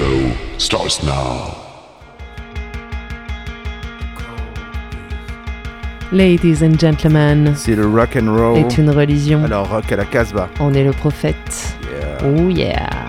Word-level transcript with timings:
show 0.00 0.32
starts 0.58 1.02
now. 1.02 1.56
Ladies 6.12 6.62
and 6.62 6.76
gentlemen, 6.78 7.52
C'est 7.54 7.76
le 7.76 7.86
rock 7.86 8.16
and 8.16 8.34
roll. 8.34 8.56
est 8.58 8.78
une 8.78 8.90
religion. 8.90 9.44
Alors 9.44 9.68
rock 9.68 9.92
à 9.92 9.96
la 9.96 10.04
Casbah. 10.04 10.48
On 10.58 10.72
est 10.74 10.82
le 10.84 10.92
prophète. 10.92 11.76
Yeah. 11.82 12.18
Oh 12.24 12.48
yeah. 12.48 12.99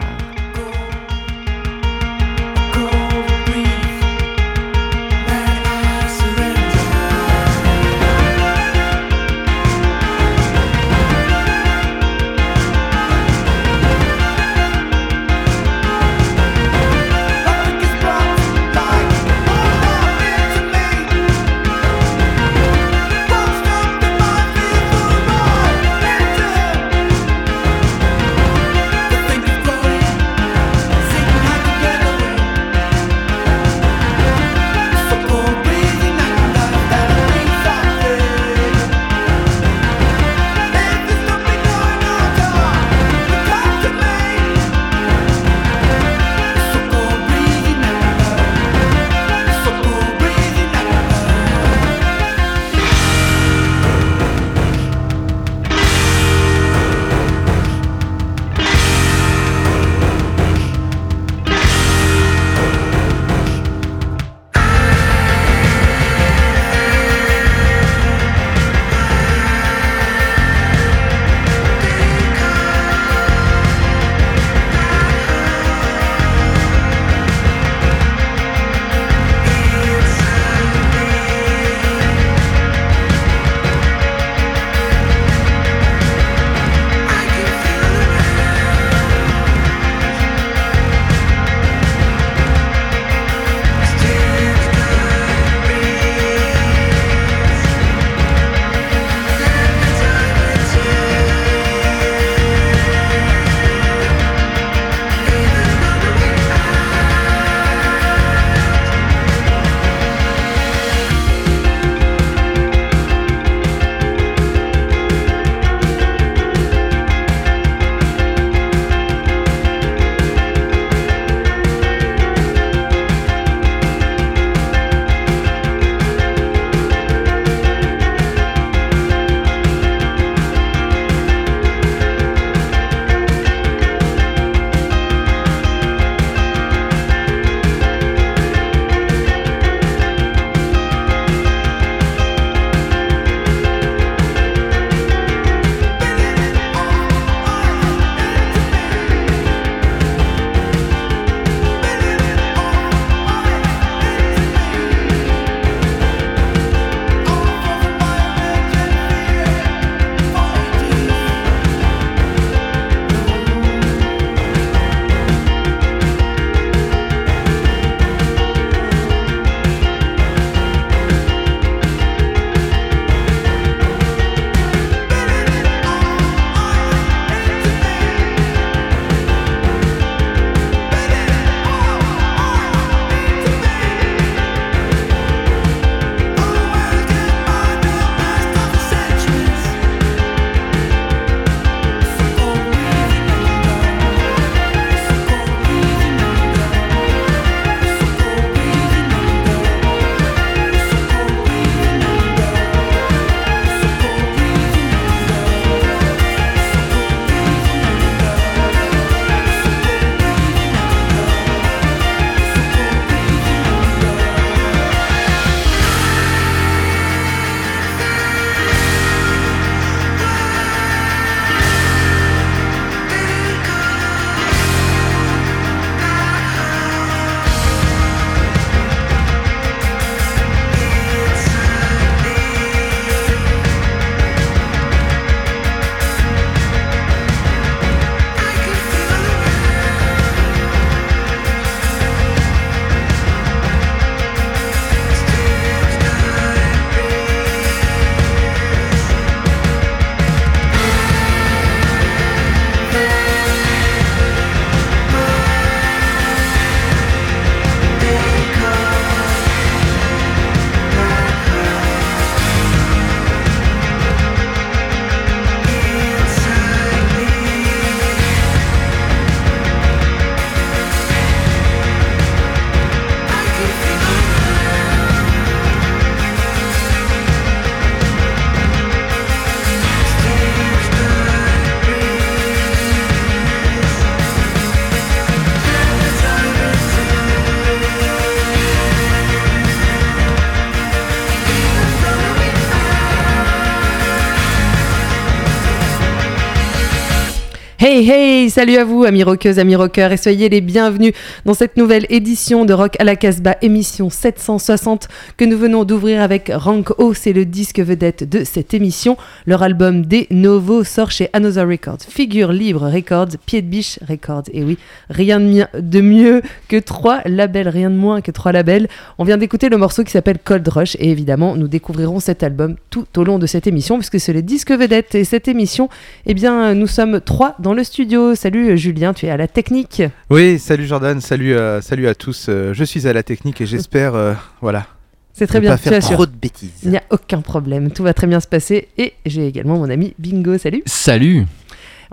Hey 297.83 298.07
hey, 298.07 298.51
salut 298.51 298.77
à 298.77 298.85
vous 298.85 299.05
amis 299.05 299.23
rockeuses, 299.23 299.57
amis 299.57 299.75
rockeurs 299.75 300.11
et 300.11 300.17
soyez 300.17 300.49
les 300.49 300.61
bienvenus 300.61 301.13
dans 301.45 301.55
cette 301.55 301.77
nouvelle 301.77 302.05
édition 302.11 302.63
de 302.63 302.73
Rock 302.73 302.95
à 302.99 303.03
la 303.03 303.15
Casbah, 303.15 303.55
émission 303.63 304.11
760 304.11 305.07
que 305.35 305.45
nous 305.45 305.57
venons 305.57 305.83
d'ouvrir 305.83 306.21
avec 306.21 306.51
Rank 306.53 306.91
O, 306.99 307.15
c'est 307.15 307.33
le 307.33 307.43
disque 307.43 307.79
vedette 307.79 308.29
de 308.29 308.43
cette 308.43 308.75
émission. 308.75 309.17
Leur 309.47 309.63
album 309.63 310.05
Des 310.05 310.27
Novo 310.29 310.83
sort 310.83 311.09
chez 311.09 311.31
Another 311.33 311.67
Records, 311.67 312.03
Figure 312.07 312.51
Libre 312.51 312.87
Records, 312.87 313.39
Pied 313.47 313.63
de 313.63 313.67
Biche 313.67 313.97
Records. 314.07 314.43
Et 314.53 314.63
oui, 314.63 314.77
rien 315.09 315.39
de 315.39 316.01
mieux 316.01 316.43
que 316.67 316.77
trois 316.77 317.21
labels, 317.25 317.67
rien 317.67 317.89
de 317.89 317.95
moins 317.95 318.21
que 318.21 318.29
trois 318.29 318.51
labels. 318.51 318.89
On 319.17 319.23
vient 319.23 319.37
d'écouter 319.37 319.69
le 319.69 319.77
morceau 319.77 320.03
qui 320.03 320.11
s'appelle 320.11 320.37
Cold 320.37 320.67
Rush 320.67 320.95
et 320.99 321.09
évidemment 321.09 321.55
nous 321.55 321.67
découvrirons 321.67 322.19
cet 322.19 322.43
album 322.43 322.75
tout 322.91 323.07
au 323.17 323.23
long 323.23 323.39
de 323.39 323.47
cette 323.47 323.65
émission 323.65 323.97
puisque 323.97 324.19
c'est 324.19 324.33
le 324.33 324.43
disque 324.43 324.69
vedette 324.69 325.15
et 325.15 325.23
cette 325.23 325.47
émission, 325.47 325.89
eh 326.27 326.35
bien 326.35 326.75
nous 326.75 326.85
sommes 326.85 327.19
trois 327.21 327.55
dans 327.57 327.70
le 327.73 327.83
studio. 327.83 328.35
Salut 328.35 328.77
Julien, 328.77 329.13
tu 329.13 329.25
es 329.25 329.29
à 329.29 329.37
la 329.37 329.47
technique. 329.47 330.01
Oui, 330.29 330.59
salut 330.59 330.85
Jordan, 330.85 331.21
salut, 331.21 331.53
euh, 331.53 331.81
salut 331.81 332.07
à 332.07 332.15
tous. 332.15 332.47
Euh, 332.49 332.73
je 332.73 332.83
suis 332.83 333.07
à 333.07 333.13
la 333.13 333.23
technique 333.23 333.61
et 333.61 333.65
j'espère, 333.65 334.15
euh, 334.15 334.33
voilà. 334.61 334.87
C'est 335.33 335.47
très 335.47 335.59
bien, 335.59 335.71
pas 335.71 335.77
faire 335.77 335.99
trop 336.01 336.25
de 336.25 336.31
bêtises. 336.31 336.71
Il 336.83 336.91
n'y 336.91 336.97
a 336.97 337.03
aucun 337.09 337.41
problème, 337.41 337.91
tout 337.91 338.03
va 338.03 338.13
très 338.13 338.27
bien 338.27 338.39
se 338.39 338.47
passer. 338.47 338.89
Et 338.97 339.13
j'ai 339.25 339.47
également 339.47 339.77
mon 339.77 339.89
ami 339.89 340.13
Bingo, 340.19 340.57
salut. 340.57 340.83
Salut. 340.85 341.45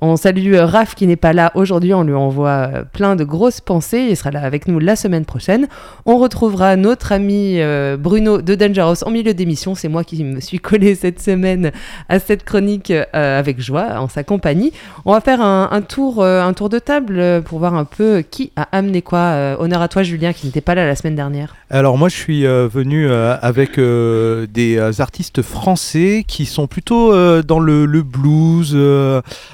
On 0.01 0.17
salue 0.17 0.55
euh, 0.55 0.65
Raph 0.65 0.95
qui 0.95 1.09
n'est 1.09 1.17
pas 1.17 1.33
là 1.33 1.51
aujourd'hui, 1.57 1.93
on 1.93 2.05
lui 2.05 2.15
envoie 2.15 2.71
euh, 2.73 2.85
plein 2.85 3.17
de 3.17 3.25
grosses 3.25 3.61
pensées, 3.61 4.07
il 4.11 4.17
sera 4.17 4.31
là 4.31 4.43
avec 4.43 4.69
nous 4.69 4.79
la 4.79 4.95
semaine 4.95 5.25
prochaine. 5.25 5.67
On 6.07 6.19
retrouvera 6.19 6.77
notre 6.77 7.11
ami 7.11 7.55
euh, 7.59 7.97
Bruno 7.97 8.41
de 8.41 8.55
Dangerous 8.55 9.03
en 9.05 9.11
milieu 9.11 9.35
d'émission, 9.35 9.75
c'est 9.75 9.89
moi 9.89 10.05
qui 10.05 10.23
me 10.23 10.39
suis 10.39 10.61
collé 10.61 10.95
cette 10.95 11.21
semaine 11.21 11.73
à 12.09 12.21
cette 12.21 12.45
chronique 12.45 12.93
avec 13.13 13.61
joie 13.61 13.99
en 13.99 14.09
sa 14.09 14.23
compagnie. 14.23 14.73
On 15.05 15.13
va 15.13 15.21
faire 15.21 15.41
un, 15.41 15.83
tour, 15.83 16.25
un 16.25 16.53
tour 16.53 16.69
de 16.69 16.79
table 16.79 17.43
pour 17.43 17.59
voir 17.59 17.75
un 17.75 17.85
peu 17.85 18.23
qui 18.23 18.53
a 18.55 18.69
amené 18.73 19.03
quoi. 19.03 19.57
honneur 19.59 19.83
à 19.83 19.89
toi 19.89 20.03
Julien 20.03 20.33
qui 20.33 20.47
n'était 20.47 20.61
pas 20.61 20.75
là 20.75 20.87
la 20.87 20.95
semaine 20.95 21.17
dernière. 21.17 21.57
Alors 21.71 21.99
moi 21.99 22.09
je 22.09 22.17
suis 22.17 22.45
venu 22.45 23.11
avec 23.11 23.79
des 23.79 25.01
artistes 25.01 25.43
français 25.43 26.25
qui 26.27 26.47
sont 26.47 26.67
plutôt 26.67 27.13
dans 27.43 27.61
le, 27.61 27.87
le 27.87 28.03
blues. 28.03 28.77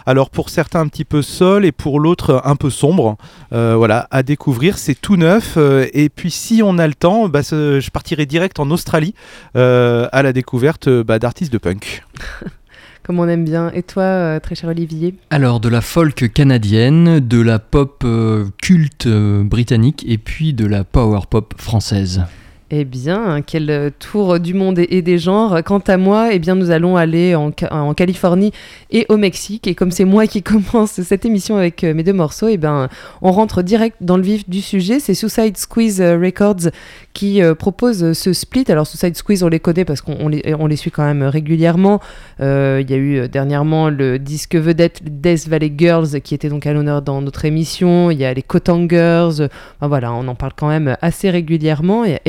alors 0.07 0.31
pour 0.35 0.51
certains 0.51 0.81
un 0.81 0.89
petit 0.89 1.05
peu 1.05 1.23
sol 1.23 1.65
et 1.65 1.73
pour 1.73 2.01
l'autre 2.01 2.43
un 2.45 2.57
peu 2.57 2.69
sombre. 2.69 3.17
Euh, 3.53 3.75
voilà, 3.77 4.09
à 4.11 4.23
découvrir, 4.23 4.77
c'est 4.77 5.01
tout 5.01 5.17
neuf. 5.17 5.55
Euh, 5.57 5.87
et 5.95 6.11
puis 6.11 6.31
si 6.31 6.61
on 6.63 6.77
a 6.79 6.87
le 6.87 6.95
temps, 6.95 7.29
bah, 7.29 7.41
je 7.43 7.91
partirai 7.91 8.27
direct 8.27 8.59
en 8.59 8.71
Australie 8.71 9.15
euh, 9.57 10.09
à 10.13 10.23
la 10.23 10.33
découverte 10.33 10.89
bah, 10.89 11.19
d'artistes 11.19 11.53
de 11.53 11.59
punk. 11.59 12.05
Comme 13.05 13.21
on 13.21 13.29
aime 13.29 13.45
bien. 13.45 13.71
Et 13.75 13.83
toi, 13.83 14.41
très 14.41 14.55
cher 14.55 14.71
Olivier? 14.71 15.15
Alors, 15.29 15.61
de 15.61 15.69
la 15.69 15.83
folk 15.83 16.33
canadienne, 16.33 17.21
de 17.21 17.41
la 17.41 17.59
pop 17.59 18.05
culte 18.63 19.07
britannique 19.07 20.05
et 20.09 20.17
puis 20.17 20.55
de 20.55 20.65
la 20.65 20.85
power 20.85 21.21
pop 21.29 21.53
française. 21.59 22.25
Eh 22.71 22.87
bien, 22.87 23.43
quel 23.47 23.93
tour 23.99 24.41
du 24.41 24.55
monde 24.55 24.79
et 24.79 25.03
des 25.03 25.19
genres. 25.19 25.63
Quant 25.63 25.83
à 25.87 25.99
moi, 25.99 26.31
eh 26.33 26.39
bien, 26.39 26.55
nous 26.55 26.71
allons 26.71 26.97
aller 26.97 27.35
en, 27.35 27.53
Californie 27.93 28.53
et 28.91 29.05
au 29.11 29.19
Mexique. 29.19 29.67
Et 29.67 29.75
comme 29.75 29.91
c'est 29.91 30.07
moi 30.07 30.27
qui 30.27 30.43
commence 30.43 31.03
cette 31.03 31.27
émission 31.27 31.59
avec 31.59 31.85
euh, 31.85 31.93
mes 31.93 32.03
deux 32.03 32.15
morceaux, 32.15 32.49
eh 32.49 32.57
bien, 32.57 32.89
on 33.21 33.33
rentre 33.33 33.63
direct 33.63 33.99
dans 34.01 34.17
le 34.17 34.23
vif 34.23 34.49
du 34.49 34.63
sujet. 34.63 34.99
C'est 34.99 35.13
Suicide 35.13 35.59
Squeeze 35.59 36.01
euh, 36.01 36.19
Records 36.19 36.71
qui 37.13 37.43
euh, 37.43 37.55
propose 37.55 38.15
ce 38.15 38.33
split. 38.33 38.65
Alors, 38.69 38.87
Suicide 38.87 39.15
Squeeze, 39.15 39.43
on 39.43 39.49
les 39.49 39.61
connaît 39.61 39.85
parce 39.85 40.01
qu'on 40.01 40.29
les, 40.29 40.77
suit 40.77 40.91
quand 40.91 41.05
même 41.05 41.23
régulièrement. 41.23 42.01
Il 42.41 42.45
y 42.91 42.95
a 42.95 42.97
eu 42.97 43.29
dernièrement 43.29 43.91
le 43.91 44.19
disque 44.19 44.57
vedette 44.57 45.03
Death 45.05 45.49
Valley 45.49 45.73
Girls 45.77 46.21
qui 46.23 46.35
était 46.35 46.49
donc 46.49 46.67
à 46.67 46.73
l'honneur 46.73 47.03
dans 47.03 47.21
notre 47.21 47.45
émission. 47.45 48.11
Il 48.11 48.19
y 48.19 48.25
a 48.25 48.33
les 48.33 48.43
Cotangers. 48.43 49.29
Enfin, 49.79 49.89
voilà, 49.89 50.13
on 50.13 50.27
en 50.29 50.35
parle 50.35 50.53
quand 50.57 50.69
même 50.69 50.97
assez 51.03 51.31
régulièrement. 51.31 52.05
Il 52.05 52.13
y 52.13 52.15
a 52.15 52.21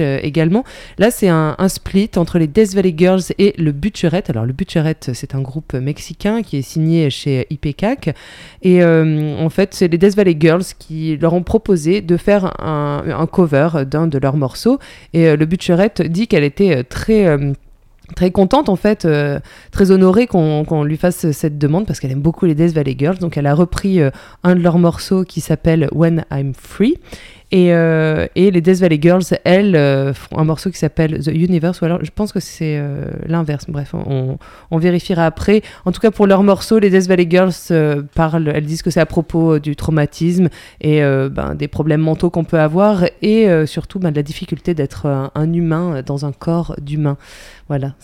Euh, 0.00 0.18
également. 0.22 0.64
Là, 0.98 1.10
c'est 1.10 1.28
un, 1.28 1.56
split 1.68 2.10
entre 2.16 2.38
les 2.38 2.46
Death 2.46 2.74
Valley 2.74 2.94
Girls 2.96 3.22
et 3.38 3.54
le 3.58 3.72
Butcherette. 3.72 4.30
Alors, 4.30 4.44
le 4.44 4.52
Butcherette, 4.52 5.10
c'est 5.14 5.34
un 5.34 5.40
groupe 5.40 5.74
mexicain 5.74 6.42
qui 6.42 6.58
est 6.58 6.62
signé 6.62 7.10
chez 7.10 7.46
IPCAC. 7.50 8.14
Et 8.62 8.82
euh, 8.82 9.36
en 9.38 9.48
fait, 9.48 9.74
c'est 9.74 9.88
les 9.88 9.98
Death 9.98 10.16
Valley 10.16 10.36
Girls 10.38 10.64
qui 10.78 11.16
leur 11.16 11.34
ont 11.34 11.42
proposé 11.42 12.00
de 12.00 12.16
faire 12.16 12.60
un, 12.62 13.26
cover 13.30 13.84
d'un 13.86 14.06
de 14.06 14.18
leurs 14.18 14.36
morceaux. 14.36 14.78
Et 15.12 15.26
euh, 15.26 15.36
le 15.36 15.46
Butcherette 15.46 16.02
dit 16.02 16.28
qu'elle 16.28 16.44
était 16.44 16.84
très 16.84 17.36
très 18.14 18.30
contente 18.30 18.68
en 18.68 18.76
fait, 18.76 19.08
très 19.70 19.90
honorée 19.90 20.26
qu'on 20.26 20.84
lui 20.84 20.98
fasse 20.98 21.30
cette 21.30 21.56
demande 21.56 21.86
parce 21.86 22.00
qu'elle 22.00 22.12
aime 22.12 22.20
beaucoup 22.20 22.44
les 22.44 22.54
Death 22.54 22.74
Valley 22.74 22.94
Girls. 22.98 23.18
Donc 23.18 23.38
elle 23.38 23.46
a 23.46 23.54
repris 23.54 24.00
un 24.42 24.54
de 24.54 24.60
leurs 24.60 24.78
morceaux 24.78 25.24
qui 25.24 25.40
s'appelle 25.40 25.88
When 25.90 26.24
I'm 26.30 26.52
Free 26.54 26.98
euh, 27.52 28.26
et, 28.34 28.50
les 28.50 28.60
Death 28.60 28.80
Valley 28.80 28.98
Girls, 29.00 29.24
elles, 29.44 29.76
euh, 29.76 30.12
font 30.12 30.38
un 30.38 30.44
morceau 30.44 30.70
qui 30.70 30.78
s'appelle 30.78 31.22
The 31.22 31.28
Universe, 31.28 31.80
ou 31.80 31.84
alors 31.84 31.98
je 32.02 32.10
pense 32.10 32.32
que 32.32 32.40
c'est 32.40 32.76
euh, 32.78 33.06
l'inverse. 33.26 33.66
Bref, 33.68 33.94
on, 33.94 34.38
vérifiera 34.78 35.26
après. 35.26 35.62
En 35.84 35.92
tout 35.92 36.00
cas, 36.00 36.10
pour 36.10 36.26
leur 36.26 36.42
morceau, 36.42 36.78
les 36.78 36.90
Death 36.90 37.06
Valley 37.06 37.26
Girls 37.30 37.52
parlent, 38.14 38.50
elles 38.54 38.64
disent 38.64 38.82
que 38.82 38.90
c'est 38.90 39.00
à 39.00 39.06
propos 39.06 39.58
du 39.58 39.76
traumatisme 39.76 40.48
et 40.80 41.00
ben, 41.00 41.54
des 41.54 41.68
problèmes 41.68 42.00
mentaux 42.00 42.28
qu'on 42.28 42.44
peut 42.44 42.58
avoir, 42.58 43.04
et 43.22 43.48
surtout 43.66 44.00
ben, 44.00 44.10
de 44.10 44.16
la 44.16 44.22
difficulté 44.22 44.74
d'être 44.74 45.06
un, 45.06 45.52
humain 45.52 46.02
dans 46.04 46.26
un 46.26 46.32
corps 46.32 46.74
d'humain. 46.80 47.16
Voilà, 47.68 47.94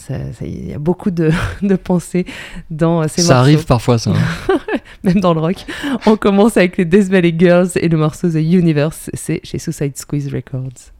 il 0.41 0.71
y 0.71 0.73
a 0.73 0.79
beaucoup 0.79 1.11
de, 1.11 1.31
pensées 1.85 2.25
dans 2.71 3.07
ces 3.09 3.21
morceaux. 3.21 3.29
Ça 3.29 3.39
arrive 3.41 3.67
parfois, 3.67 3.99
ça. 3.99 4.11
Hein. 4.11 4.59
Même 5.05 5.21
dans 5.21 5.35
le 5.35 5.41
rock. 5.41 5.67
On 6.07 6.17
commence 6.17 6.57
avec 6.57 6.79
les 6.79 6.87
Death 6.87 7.09
Valley 7.09 7.35
Girls 7.37 7.71
et 7.77 7.89
le 7.89 7.99
morceau 7.99 8.31
The 8.31 8.37
Universe. 8.37 9.11
C'est 9.13 9.41
chez 9.45 9.59
Suicide 9.59 9.97
Squeeze 9.97 10.33
Records. 10.33 10.93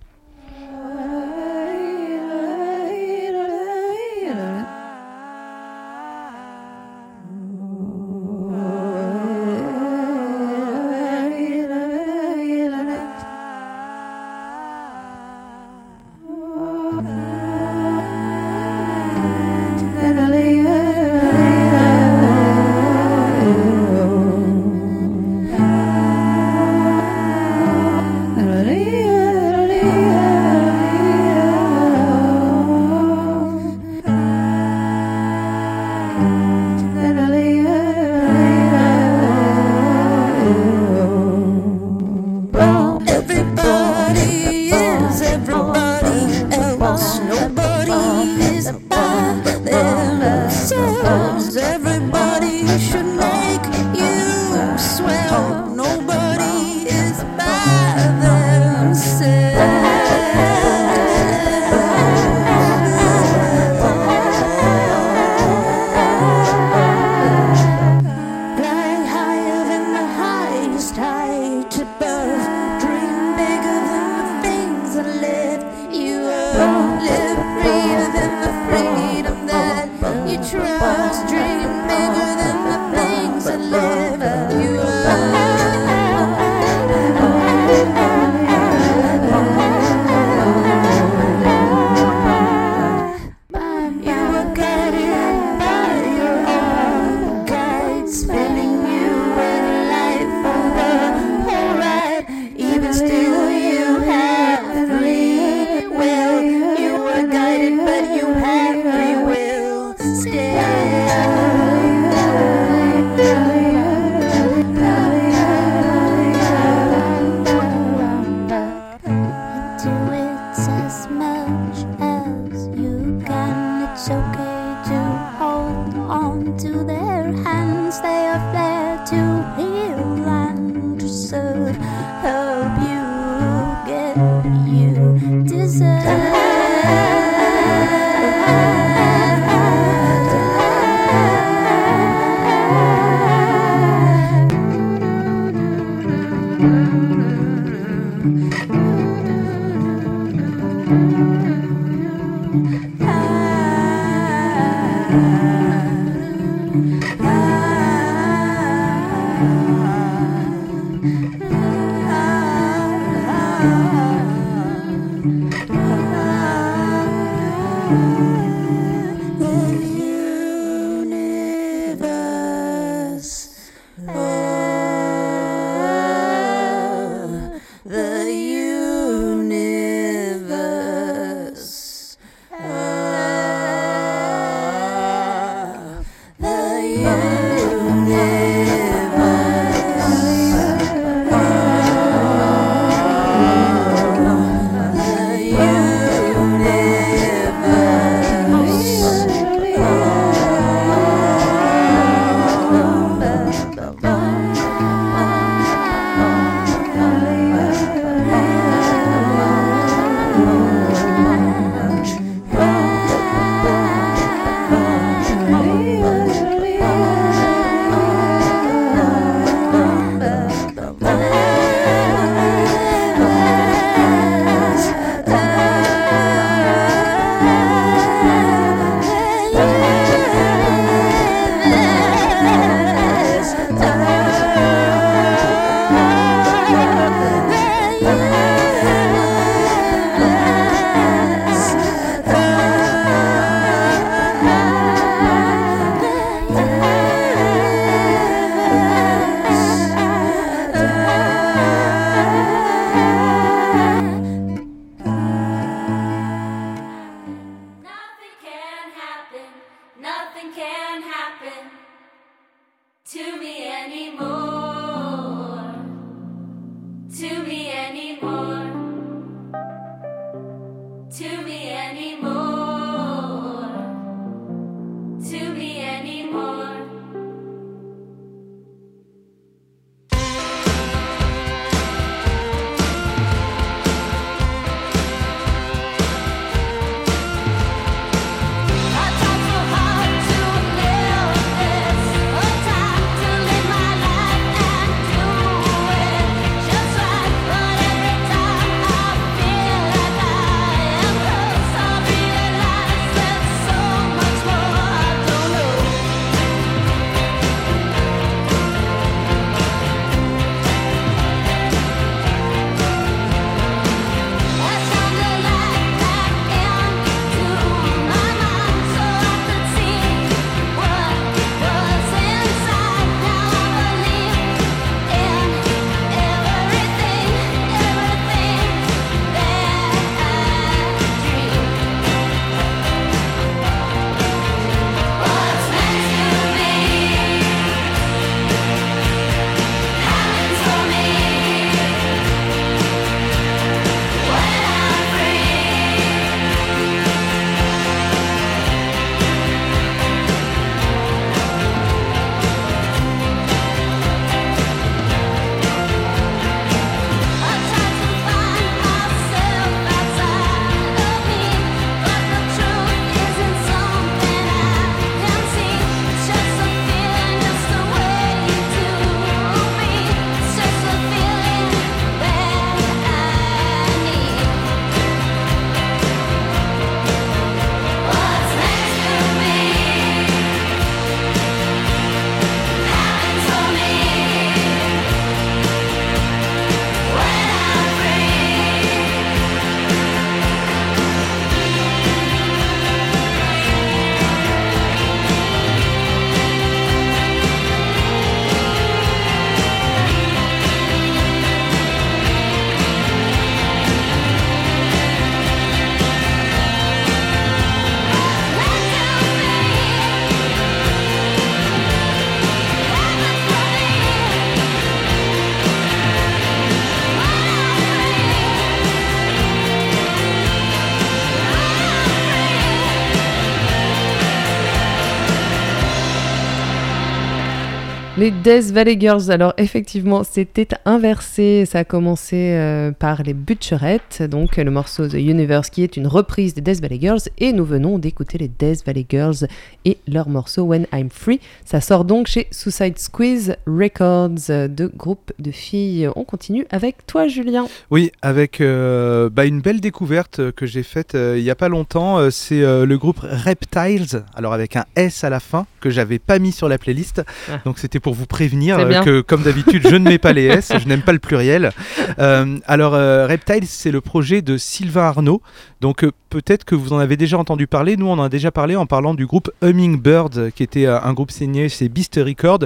Les 428.21 428.31
Death 428.31 428.71
Valley 428.73 428.99
Girls, 429.01 429.31
alors 429.31 429.55
effectivement, 429.57 430.25
c'était 430.25 430.69
inversé. 430.85 431.65
Ça 431.65 431.79
a 431.79 431.85
commencé 431.85 432.53
euh, 432.53 432.93
par 432.93 433.23
les 433.23 433.33
Butcherettes, 433.33 434.23
donc 434.23 434.59
le 434.59 434.71
morceau 434.71 435.09
The 435.09 435.15
Universe 435.15 435.71
qui 435.71 435.83
est 435.83 435.97
une 435.97 436.07
reprise 436.07 436.53
des 436.53 436.61
Death 436.61 436.83
Valley 436.83 436.99
Girls. 437.01 437.23
Et 437.39 437.55
nous 437.55 437.65
venons 437.65 437.99
d'écouter 437.99 438.37
les 438.37 438.49
Death 438.49 438.85
Valley 438.85 439.07
Girls 439.09 439.47
et 439.87 439.97
leur 440.07 440.29
morceau 440.29 440.65
When 440.65 440.87
I'm 440.93 441.09
Free. 441.09 441.41
Ça 441.65 441.81
sort 441.81 442.05
donc 442.05 442.27
chez 442.27 442.47
Suicide 442.51 442.99
Squeeze 442.99 443.57
Records, 443.67 444.69
de 444.69 444.93
groupe 444.95 445.33
de 445.39 445.51
filles. 445.51 446.11
On 446.15 446.25
continue 446.25 446.67
avec 446.69 447.07
toi, 447.07 447.27
Julien. 447.27 447.69
Oui, 447.91 448.13
avec 448.21 448.61
euh, 448.61 449.31
bah, 449.31 449.47
une 449.47 449.63
belle 449.63 449.81
découverte 449.81 450.51
que 450.51 450.67
j'ai 450.67 450.83
faite 450.83 451.15
euh, 451.15 451.39
il 451.39 451.43
n'y 451.43 451.51
a 451.51 451.55
pas 451.55 451.71
longtemps. 451.71 452.31
C'est 452.31 452.61
le 452.61 452.97
groupe 452.99 453.21
Reptiles, 453.23 454.25
alors 454.35 454.53
avec 454.53 454.77
un 454.77 454.85
S 454.95 455.25
à 455.25 455.31
la 455.31 455.41
fin, 455.41 455.65
que 455.81 455.89
j'avais 455.89 456.19
pas 456.19 456.39
mis 456.39 456.53
sur 456.53 456.69
la 456.69 456.77
playlist. 456.77 457.23
Ah. 457.51 457.63
Donc 457.65 457.79
c'était 457.79 457.99
pour 457.99 458.10
vous 458.13 458.27
prévenir 458.27 458.79
que, 459.05 459.21
comme 459.21 459.43
d'habitude, 459.43 459.87
je 459.89 459.97
ne 459.97 460.09
mets 460.09 460.19
pas 460.19 460.33
les 460.33 460.45
S, 460.45 460.73
je 460.79 460.89
n'aime 460.89 461.03
pas 461.03 461.13
le 461.13 461.19
pluriel. 461.19 461.73
Euh, 462.19 462.59
alors, 462.67 462.95
euh, 462.95 463.27
Reptiles, 463.27 463.67
c'est 463.67 463.91
le 463.91 464.01
projet 464.01 464.43
de 464.43 464.57
Sylvain 464.57 465.03
Arnaud. 465.03 465.43
Donc, 465.81 466.05
euh, 466.05 466.13
peut-être 466.29 466.65
que 466.65 466.75
vous 466.75 466.93
en 466.93 466.99
avez 466.99 467.17
déjà 467.17 467.39
entendu 467.39 467.67
parler. 467.67 467.97
Nous, 467.97 468.07
on 468.07 468.13
en 468.13 468.23
a 468.23 468.29
déjà 468.29 468.51
parlé 468.51 468.77
en 468.77 468.87
parlant 468.87 469.15
du 469.15 469.27
groupe 469.27 469.51
Hummingbird, 469.63 470.51
qui 470.55 470.63
était 470.63 470.87
un 470.87 471.13
groupe 471.13 471.31
signé 471.31 471.69
chez 471.69 471.89
Beast 471.89 472.21
Record. 472.25 472.61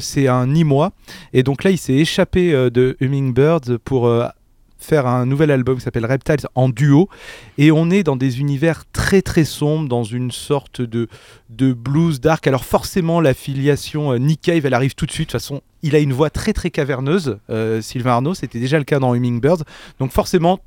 c'est 0.00 0.28
un 0.28 0.46
Nîmois. 0.46 0.92
Et 1.32 1.42
donc 1.42 1.64
là, 1.64 1.70
il 1.70 1.78
s'est 1.78 1.94
échappé 1.94 2.52
de 2.52 2.96
Hummingbird 3.00 3.78
pour 3.78 4.08
faire 4.80 5.06
un 5.06 5.26
nouvel 5.26 5.50
album 5.50 5.76
qui 5.76 5.82
s'appelle 5.82 6.06
Reptiles 6.06 6.46
en 6.54 6.68
duo. 6.68 7.08
Et 7.58 7.70
on 7.70 7.90
est 7.90 8.02
dans 8.02 8.16
des 8.16 8.40
univers 8.40 8.84
très 8.92 9.22
très 9.22 9.44
sombres, 9.44 9.88
dans 9.88 10.04
une 10.04 10.30
sorte 10.30 10.80
de, 10.80 11.08
de 11.48 11.72
blues 11.72 12.20
dark. 12.20 12.46
Alors 12.46 12.64
forcément, 12.64 13.20
la 13.20 13.34
filiation 13.34 14.12
euh, 14.12 14.18
Nick 14.18 14.40
Cave, 14.40 14.66
elle 14.66 14.74
arrive 14.74 14.94
tout 14.94 15.06
de 15.06 15.12
suite. 15.12 15.28
De 15.28 15.32
toute 15.32 15.40
façon, 15.40 15.60
il 15.82 15.94
a 15.94 15.98
une 15.98 16.12
voix 16.12 16.30
très 16.30 16.52
très 16.52 16.70
caverneuse, 16.70 17.38
euh, 17.50 17.80
Sylvain 17.80 18.12
Arnaud. 18.12 18.34
C'était 18.34 18.60
déjà 18.60 18.78
le 18.78 18.84
cas 18.84 18.98
dans 18.98 19.14
Hummingbirds. 19.14 19.64
Donc 19.98 20.12
forcément, 20.12 20.60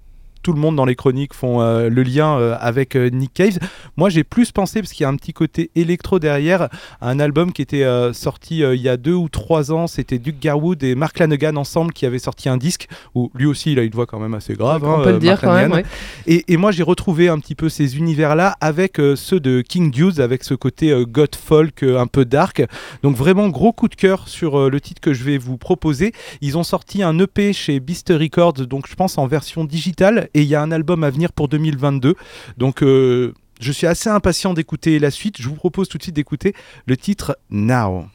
tout 0.43 0.53
le 0.53 0.59
monde 0.59 0.75
dans 0.75 0.85
les 0.85 0.95
chroniques 0.95 1.33
font 1.33 1.61
euh, 1.61 1.89
le 1.89 2.03
lien 2.03 2.37
euh, 2.37 2.55
avec 2.59 2.95
euh, 2.95 3.09
Nick 3.09 3.33
Cave. 3.33 3.57
Moi, 3.95 4.09
j'ai 4.09 4.23
plus 4.23 4.51
pensé, 4.51 4.81
parce 4.81 4.91
qu'il 4.91 5.03
y 5.03 5.05
a 5.05 5.09
un 5.09 5.15
petit 5.15 5.33
côté 5.33 5.71
électro 5.75 6.19
derrière, 6.19 6.63
à 7.01 7.09
un 7.09 7.19
album 7.19 7.53
qui 7.53 7.61
était 7.61 7.85
sorti 8.13 8.59
il 8.59 8.81
y 8.81 8.89
a 8.89 8.97
deux 8.97 9.13
ou 9.13 9.29
trois 9.29 9.71
ans. 9.71 9.87
C'était 9.87 10.19
Duke 10.19 10.39
Garwood 10.39 10.83
et 10.83 10.95
Mark 10.95 11.17
Lanegan 11.17 11.55
ensemble 11.55 11.93
qui 11.93 12.05
avaient 12.05 12.19
sorti 12.19 12.49
un 12.49 12.57
disque 12.57 12.87
où 13.15 13.31
lui 13.33 13.45
aussi, 13.45 13.71
il 13.71 13.79
a 13.79 13.83
une 13.83 13.91
voix 13.91 14.05
quand 14.05 14.19
même 14.19 14.33
assez 14.33 14.55
grave. 14.55 14.83
on 14.83 14.99
hein, 14.99 15.03
peut 15.03 15.11
le 15.11 15.19
dire 15.19 15.39
quand 15.39 15.53
même. 15.53 15.81
Et, 16.27 16.57
moi, 16.57 16.71
j'ai 16.71 16.83
retrouvé 16.83 17.29
un 17.29 17.39
petit 17.39 17.55
peu 17.55 17.69
ces 17.69 17.97
univers-là 17.97 18.57
avec 18.59 18.97
ceux 19.15 19.39
de 19.39 19.61
King 19.61 19.91
Dudes, 19.91 20.19
avec 20.19 20.43
ce 20.43 20.53
côté 20.53 20.93
goth 21.07 21.35
folk 21.35 21.83
un 21.83 22.07
peu 22.07 22.25
dark. 22.25 22.63
Donc 23.01 23.15
vraiment 23.15 23.47
gros 23.47 23.71
coup 23.71 23.87
de 23.87 23.95
cœur 23.95 24.27
sur 24.27 24.69
le 24.69 24.81
titre 24.81 25.01
que 25.01 25.13
je 25.13 25.23
vais 25.23 25.37
vous 25.37 25.57
proposer. 25.57 26.11
Ils 26.41 26.57
ont 26.57 26.63
sorti 26.63 27.03
un 27.03 27.17
EP 27.19 27.53
chez 27.53 27.79
Beast 27.79 28.09
Records, 28.09 28.53
donc 28.67 28.87
je 28.87 28.95
pense 28.95 29.17
en 29.17 29.27
version 29.27 29.63
digitale 29.63 30.29
et 30.33 30.41
il 30.41 30.47
y 30.47 30.55
a 30.55 30.61
un 30.61 30.71
album 30.71 31.03
à 31.03 31.09
venir 31.09 31.31
pour 31.31 31.47
2022. 31.47 32.15
Donc 32.57 32.83
euh, 32.83 33.33
je 33.59 33.71
suis 33.71 33.87
assez 33.87 34.09
impatient 34.09 34.53
d'écouter 34.53 34.99
la 34.99 35.11
suite. 35.11 35.41
Je 35.41 35.47
vous 35.47 35.55
propose 35.55 35.87
tout 35.87 35.97
de 35.97 36.03
suite 36.03 36.15
d'écouter 36.15 36.53
le 36.85 36.97
titre 36.97 37.37
Now. 37.49 38.05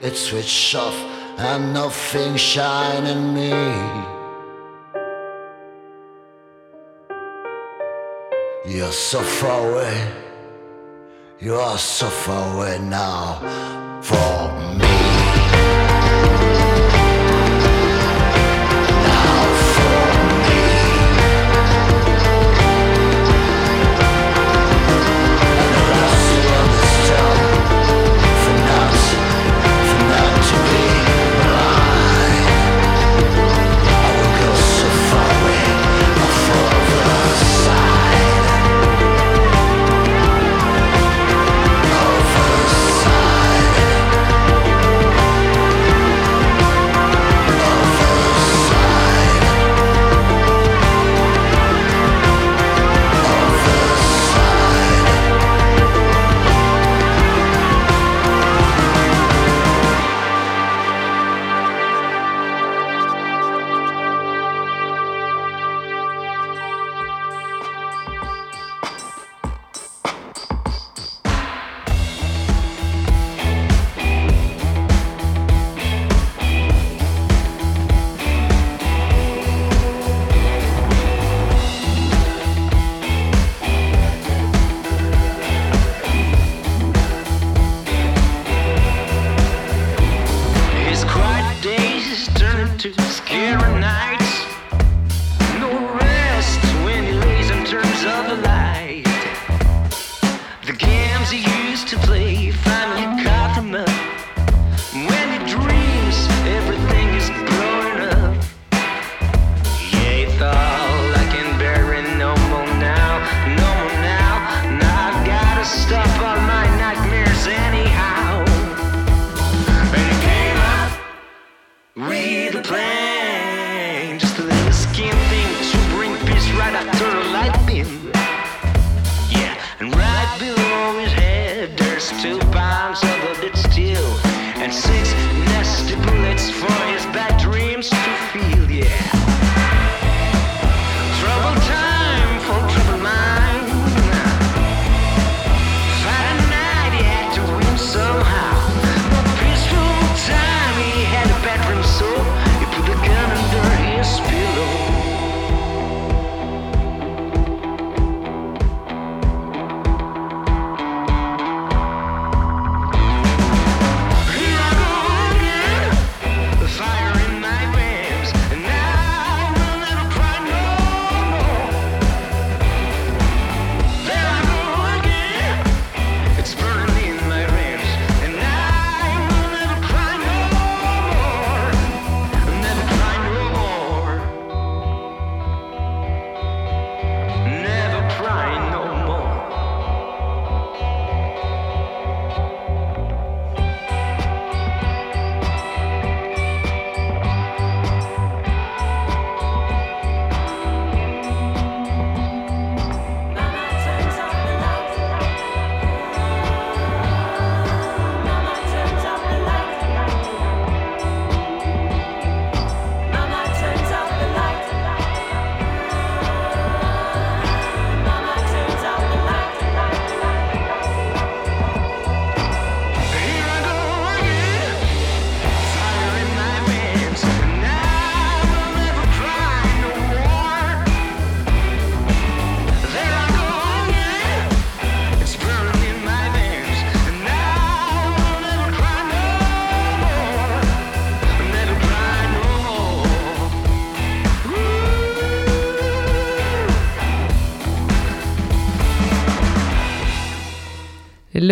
In 0.00 0.08
it's 0.08 0.20
switched 0.28 0.74
off 0.74 0.94
and 1.38 1.72
nothing 1.72 2.36
shining 2.36 3.34
me. 3.34 3.50
You're 8.66 8.92
so 8.92 9.22
far 9.22 9.70
away, 9.70 10.12
you 11.40 11.54
are 11.54 11.78
so 11.78 12.08
far 12.08 12.56
away 12.56 12.78
now 12.78 14.00
from 14.02 14.78
me. 14.78 14.85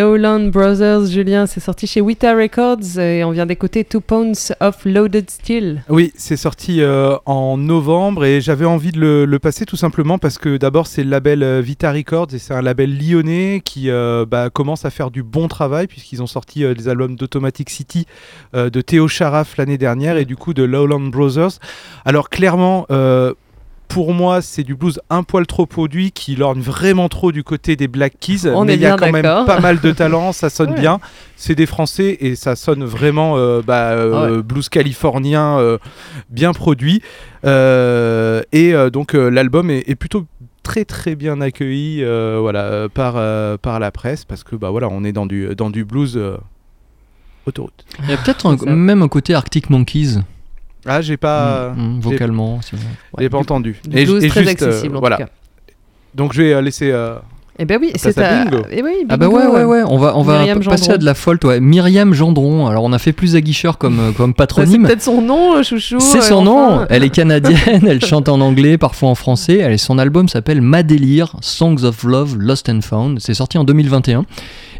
Lowland 0.04 0.50
Brothers, 0.50 1.06
Julien, 1.06 1.46
c'est 1.46 1.60
sorti 1.60 1.86
chez 1.86 2.02
Wita 2.02 2.34
Records 2.36 2.98
et 2.98 3.24
on 3.24 3.30
vient 3.30 3.46
d'écouter 3.46 3.84
Two 3.84 4.02
Pounds 4.02 4.52
of 4.60 4.84
Loaded 4.84 5.30
Steel. 5.30 5.82
Oui, 5.88 6.12
c'est 6.18 6.36
sorti 6.36 6.82
euh, 6.82 7.16
en 7.24 7.56
novembre 7.56 8.26
et 8.26 8.42
j'avais 8.42 8.66
envie 8.66 8.92
de 8.92 9.24
le, 9.26 9.38
passer 9.38 9.64
tout 9.64 9.76
simplement 9.76 10.18
parce 10.18 10.36
que 10.36 10.58
d'abord 10.58 10.88
c'est 10.88 11.04
le 11.04 11.08
label 11.08 11.42
euh, 11.42 11.62
Vita 11.62 11.90
Records 11.90 12.34
et 12.34 12.38
c'est 12.38 12.52
un 12.52 12.60
label 12.60 12.98
lyonnais 12.98 13.62
qui 13.64 13.88
euh, 13.88 14.26
bah, 14.28 14.50
commence 14.50 14.84
à 14.84 14.90
faire 14.90 15.10
du 15.10 15.22
bon 15.22 15.48
travail 15.48 15.86
puisqu'ils 15.86 16.22
ont 16.22 16.26
sorti 16.26 16.64
euh, 16.64 16.74
des 16.74 16.88
albums 16.88 17.16
d'Automatic 17.16 17.70
City 17.70 18.06
de 18.52 18.80
Théo 18.82 19.08
Charaf 19.08 19.56
l'année 19.56 19.78
dernière 19.78 20.18
et 20.18 20.26
du 20.26 20.36
coup 20.36 20.52
de 20.52 20.64
Lowland 20.64 21.08
Brothers. 21.08 21.60
Alors 22.04 22.28
clairement, 22.28 22.86
pour 23.94 24.12
moi, 24.12 24.42
c'est 24.42 24.64
du 24.64 24.74
blues 24.74 25.00
un 25.08 25.22
poil 25.22 25.46
trop 25.46 25.66
produit 25.66 26.10
qui 26.10 26.34
lorgne 26.34 26.60
vraiment 26.60 27.08
trop 27.08 27.30
du 27.30 27.44
côté 27.44 27.76
des 27.76 27.86
Black 27.86 28.14
Keys. 28.18 28.48
On 28.48 28.64
mais 28.64 28.74
il 28.74 28.80
y 28.80 28.86
a 28.86 28.96
quand 28.96 29.12
même 29.12 29.22
pas 29.22 29.60
mal 29.60 29.80
de 29.80 29.92
talent, 29.92 30.32
ça 30.32 30.50
sonne 30.50 30.70
Ouais. 30.74 30.80
bien. 30.80 30.98
C'est 31.36 31.54
des 31.54 31.66
Français 31.66 32.16
et 32.20 32.34
ça 32.34 32.56
sonne 32.56 32.82
vraiment 32.84 33.38
euh, 33.38 33.62
bah, 33.64 33.90
euh, 33.92 34.42
blues 34.42 34.68
californien 34.68 35.58
euh, 35.60 35.78
bien 36.28 36.52
produit. 36.52 37.02
Euh, 37.44 38.42
et 38.52 38.74
euh, 38.74 38.90
donc 38.90 39.14
euh, 39.14 39.28
l'album 39.28 39.70
est, 39.70 39.88
est 39.88 39.94
plutôt 39.94 40.26
très 40.64 40.84
très 40.84 41.14
bien 41.14 41.40
accueilli 41.40 42.02
euh, 42.02 42.38
voilà, 42.40 42.62
euh, 42.64 42.88
par, 42.88 43.14
euh, 43.16 43.56
par 43.58 43.78
la 43.78 43.92
presse 43.92 44.24
parce 44.24 44.42
que 44.42 44.56
bah, 44.56 44.70
voilà, 44.70 44.88
on 44.90 45.04
est 45.04 45.12
dans 45.12 45.26
du, 45.26 45.54
dans 45.54 45.70
du 45.70 45.84
blues. 45.84 46.16
euh, 46.16 46.36
autoroute. 47.46 47.84
Il 48.02 48.10
y 48.10 48.12
a 48.14 48.16
peut-être 48.16 48.66
même 48.66 49.02
un 49.02 49.08
côté 49.08 49.34
Arctic 49.34 49.68
Monkeys, 49.68 50.20
Ah, 50.86 51.00
j'ai 51.00 51.16
pas, 51.16 51.70
Mm, 51.70 51.96
mm, 51.96 52.00
vocalement. 52.00 52.60
j'ai 53.18 53.28
pas 53.30 53.38
entendu. 53.38 53.80
Du 53.86 53.98
Et- 53.98 54.04
blues 54.04 54.22
et 54.24 54.28
très 54.28 54.44
juste, 54.44 54.62
euh, 54.62 54.66
accessible 54.68 54.96
en 54.96 55.00
voilà. 55.00 55.16
tout 55.16 55.22
cas. 55.24 55.28
Donc 56.14 56.32
je 56.32 56.42
vais 56.42 56.52
euh, 56.54 56.60
laisser. 56.60 56.90
Eh 57.58 57.66
ben 57.66 57.78
oui, 57.80 57.92
On 57.94 57.98
c'est 57.98 58.18
à. 58.18 58.46
Eh 58.72 58.82
oui, 58.82 58.90
Ah 59.08 59.16
bah 59.16 59.28
ouais, 59.28 59.46
ouais, 59.46 59.62
ouais, 59.62 59.82
on 59.86 59.96
va, 59.96 60.16
on 60.16 60.22
va 60.22 60.38
Myriam 60.38 60.58
passer 60.58 60.86
Gendron. 60.86 60.94
à 60.94 60.98
de 60.98 61.04
la 61.04 61.14
folte, 61.14 61.44
ouais. 61.44 61.60
Myriam 61.60 62.12
Gendron, 62.12 62.66
alors 62.66 62.82
on 62.82 62.92
a 62.92 62.98
fait 62.98 63.12
plus 63.12 63.36
aguicheur 63.36 63.78
comme, 63.78 64.00
euh, 64.00 64.10
comme 64.10 64.30
Bah, 64.30 64.34
c'est 64.40 64.46
patronyme. 64.56 64.82
peut-être 64.86 65.02
son 65.02 65.22
nom, 65.22 65.54
euh, 65.56 65.62
chouchou. 65.62 66.00
C'est 66.00 66.18
euh, 66.18 66.20
son 66.22 66.46
enfin. 66.46 66.78
nom, 66.80 66.86
elle 66.90 67.04
est 67.04 67.10
canadienne, 67.10 67.86
elle 67.86 68.04
chante 68.04 68.28
en 68.28 68.40
anglais, 68.40 68.76
parfois 68.76 69.08
en 69.08 69.14
français. 69.14 69.58
Elle, 69.58 69.78
son 69.78 69.98
album 69.98 70.26
s'appelle 70.28 70.62
Ma 70.62 70.82
Délire, 70.82 71.36
Songs 71.42 71.84
of 71.84 72.02
Love, 72.02 72.36
Lost 72.38 72.68
and 72.68 72.80
Found. 72.82 73.18
C'est 73.20 73.34
sorti 73.34 73.56
en 73.56 73.62
2021. 73.62 74.24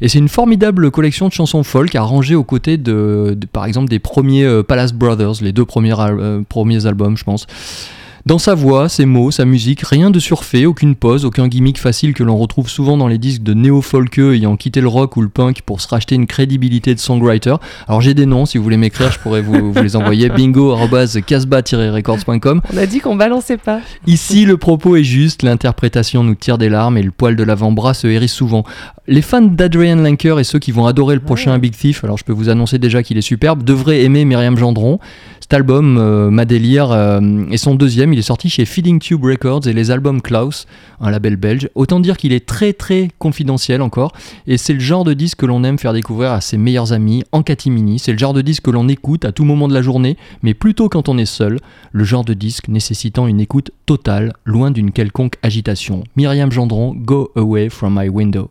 Et 0.01 0.09
c'est 0.09 0.19
une 0.19 0.29
formidable 0.29 0.91
collection 0.91 1.29
de 1.29 1.33
chansons 1.33 1.63
folk 1.63 1.95
arrangées 1.95 2.35
aux 2.35 2.43
côtés 2.43 2.77
de, 2.77 3.37
de- 3.39 3.47
par 3.47 3.67
exemple, 3.67 3.89
des 3.89 4.01
premiers 4.01 4.45
euh, 4.45 4.65
Palace 4.65 4.93
Brothers, 4.93 5.35
les 5.43 5.53
deux 5.53 5.63
euh, 5.77 6.43
premiers 6.49 6.87
albums, 6.87 7.17
je 7.17 7.23
pense. 7.23 7.47
Dans 8.27 8.39
sa 8.39 8.55
voix, 8.55 8.89
ses 8.89 9.05
mots, 9.05 9.31
sa 9.31 9.45
musique, 9.45 9.83
rien 9.83 10.11
de 10.11 10.19
surfait, 10.19 10.65
aucune 10.65 10.95
pause, 10.95 11.27
aucun 11.27 11.47
gimmick 11.47 11.79
facile 11.79 12.15
que 12.15 12.23
l'on 12.23 12.39
retrouve 12.39 12.71
souvent 12.71 12.97
dans 12.97 13.07
les 13.07 13.19
disques 13.19 13.43
de 13.43 13.53
néo-folkeux 13.53 14.33
ayant 14.33 14.57
quitté 14.57 14.81
le 14.81 14.89
rock 14.89 15.19
ou 15.19 15.21
le 15.21 15.29
punk 15.29 15.61
pour 15.61 15.83
se 15.83 15.89
racheter 15.89 16.15
une 16.15 16.27
crédibilité 16.27 16.95
de 16.95 17.01
songwriter. 17.01 17.57
Alors 17.87 18.01
j'ai 18.01 18.15
des 18.15 18.25
noms, 18.25 18.47
si 18.47 18.57
vous 18.57 18.65
voulez 18.65 18.79
m'écrire, 18.79 19.13
je 19.13 19.19
pourrais 19.19 19.43
vous, 19.43 19.75
vous 19.75 19.83
les 19.83 19.95
envoyer. 19.95 20.29
bingo-casbah-records.com. 20.35 22.63
On 22.73 22.77
a 22.79 22.87
dit 22.87 23.01
qu'on 23.01 23.17
balançait 23.17 23.59
pas. 23.59 23.81
Ici, 24.07 24.47
le 24.47 24.57
propos 24.57 24.97
est 24.97 25.05
juste, 25.05 25.43
l'interprétation 25.43 26.25
nous 26.25 26.35
tire 26.35 26.57
des 26.57 26.71
larmes 26.71 26.97
et 26.97 27.03
le 27.03 27.11
poil 27.11 27.37
de 27.37 27.43
l'avant-bras 27.43 27.93
se 27.93 28.07
hérisse 28.07 28.33
souvent. 28.33 28.65
Les 29.07 29.21
fans 29.21 29.43
d'Adrian 29.43 29.97
Lanker 29.97 30.39
et 30.39 30.45
ceux 30.45 30.59
qui 30.59 30.73
vont 30.73 30.87
adorer 30.87 31.15
le 31.15 31.21
prochain 31.21 31.59
Big 31.59 31.77
Thief, 31.77 32.05
alors 32.05 32.17
je 32.17 32.25
peux 32.25 32.33
vous 32.33 32.49
annoncer 32.49 32.79
déjà 32.79 33.03
qu'il 33.03 33.19
est 33.19 33.23
superbe, 33.23 33.65
devraient 33.65 34.01
aimer 34.01 34.25
Myriam 34.25 34.57
Gendron. 34.57 34.99
Cet 35.45 35.53
album, 35.53 35.99
euh, 35.99 36.31
Ma 36.31 36.47
Délire, 36.47 36.91
euh, 36.91 37.21
est 37.51 37.59
son 37.59 37.75
deuxième. 37.75 38.15
Il 38.15 38.19
est 38.19 38.23
sorti 38.23 38.49
chez 38.49 38.65
Feeding 38.65 38.99
Tube 38.99 39.23
Records 39.23 39.67
et 39.67 39.75
les 39.75 39.91
albums 39.91 40.23
Klaus, 40.23 40.67
un 41.03 41.11
label 41.11 41.37
belge. 41.37 41.69
Autant 41.75 42.01
dire 42.01 42.17
qu'il 42.17 42.33
est 42.33 42.47
très 42.47 42.73
très 42.73 43.11
confidentiel 43.19 43.83
encore. 43.83 44.13
Et 44.47 44.57
c'est 44.57 44.73
le 44.73 44.81
genre 44.81 45.05
de 45.05 45.13
disque 45.13 45.41
que 45.41 45.45
l'on 45.45 45.63
aime 45.63 45.79
faire 45.79 45.93
découvrir 45.93 46.33
à 46.33 46.41
ses 46.41 46.57
meilleurs 46.57 46.95
amis 46.95 47.25
en 47.31 47.43
catimini. 47.43 47.99
C'est 47.99 48.13
le 48.13 48.19
genre 48.19 48.33
de 48.33 48.41
disque 48.41 48.63
que 48.63 48.71
l'on 48.71 48.89
écoute 48.89 49.27
à 49.27 49.33
tout 49.33 49.45
moment 49.45 49.69
de 49.69 49.75
la 49.75 49.83
journée, 49.83 50.17
mais 50.43 50.55
plutôt 50.55 50.89
quand 50.89 51.11
on 51.11 51.19
est 51.19 51.27
seul. 51.27 51.59
Le 51.93 52.05
genre 52.05 52.25
de 52.25 52.33
disque 52.33 52.69
nécessitant 52.69 53.27
une 53.27 53.39
écoute 53.39 53.71
totale, 53.85 54.33
loin 54.47 54.71
d'une 54.71 54.93
quelconque 54.93 55.35
agitation. 55.43 56.05
Myriam 56.17 56.51
Gendron, 56.51 56.95
Go 56.97 57.33
Away 57.37 57.69
from 57.69 58.01
My 58.01 58.09
Window. 58.09 58.49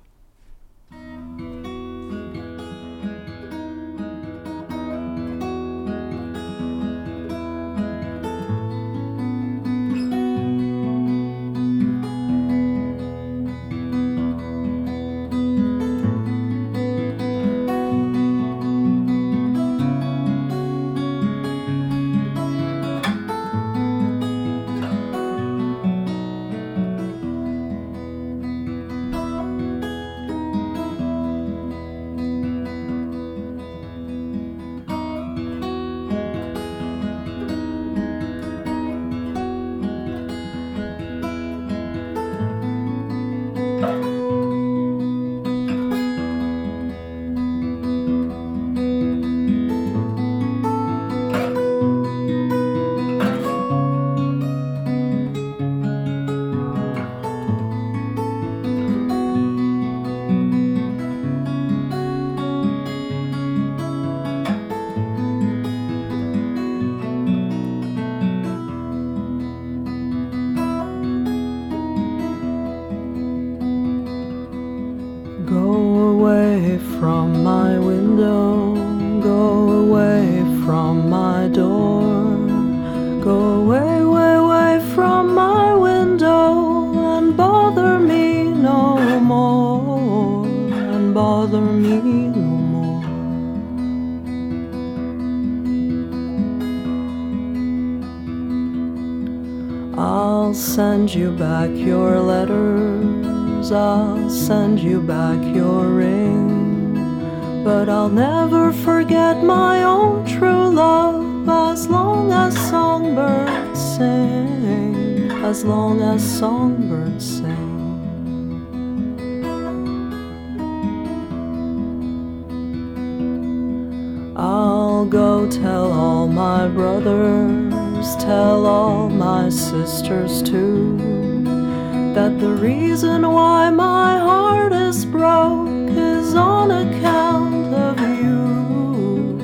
That 132.14 132.40
the 132.40 132.50
reason 132.50 133.28
why 133.32 133.72
my 133.72 134.20
heart 134.20 134.72
is 134.72 135.04
broke 135.04 135.90
is 135.90 136.36
on 136.36 136.70
account 136.70 137.74
of 137.74 138.00
you, 138.00 139.40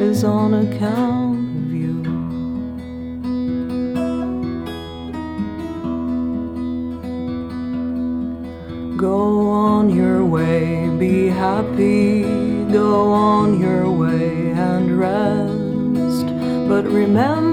is 0.00 0.24
on 0.24 0.54
account 0.54 1.36
of 1.58 1.72
you. 1.74 2.02
Go 8.96 9.50
on 9.50 9.90
your 9.90 10.24
way, 10.24 10.88
be 10.98 11.28
happy, 11.28 12.22
go 12.72 13.12
on 13.12 13.60
your 13.60 13.90
way 13.90 14.52
and 14.52 14.98
rest. 14.98 16.26
But 16.66 16.86
remember, 16.86 17.45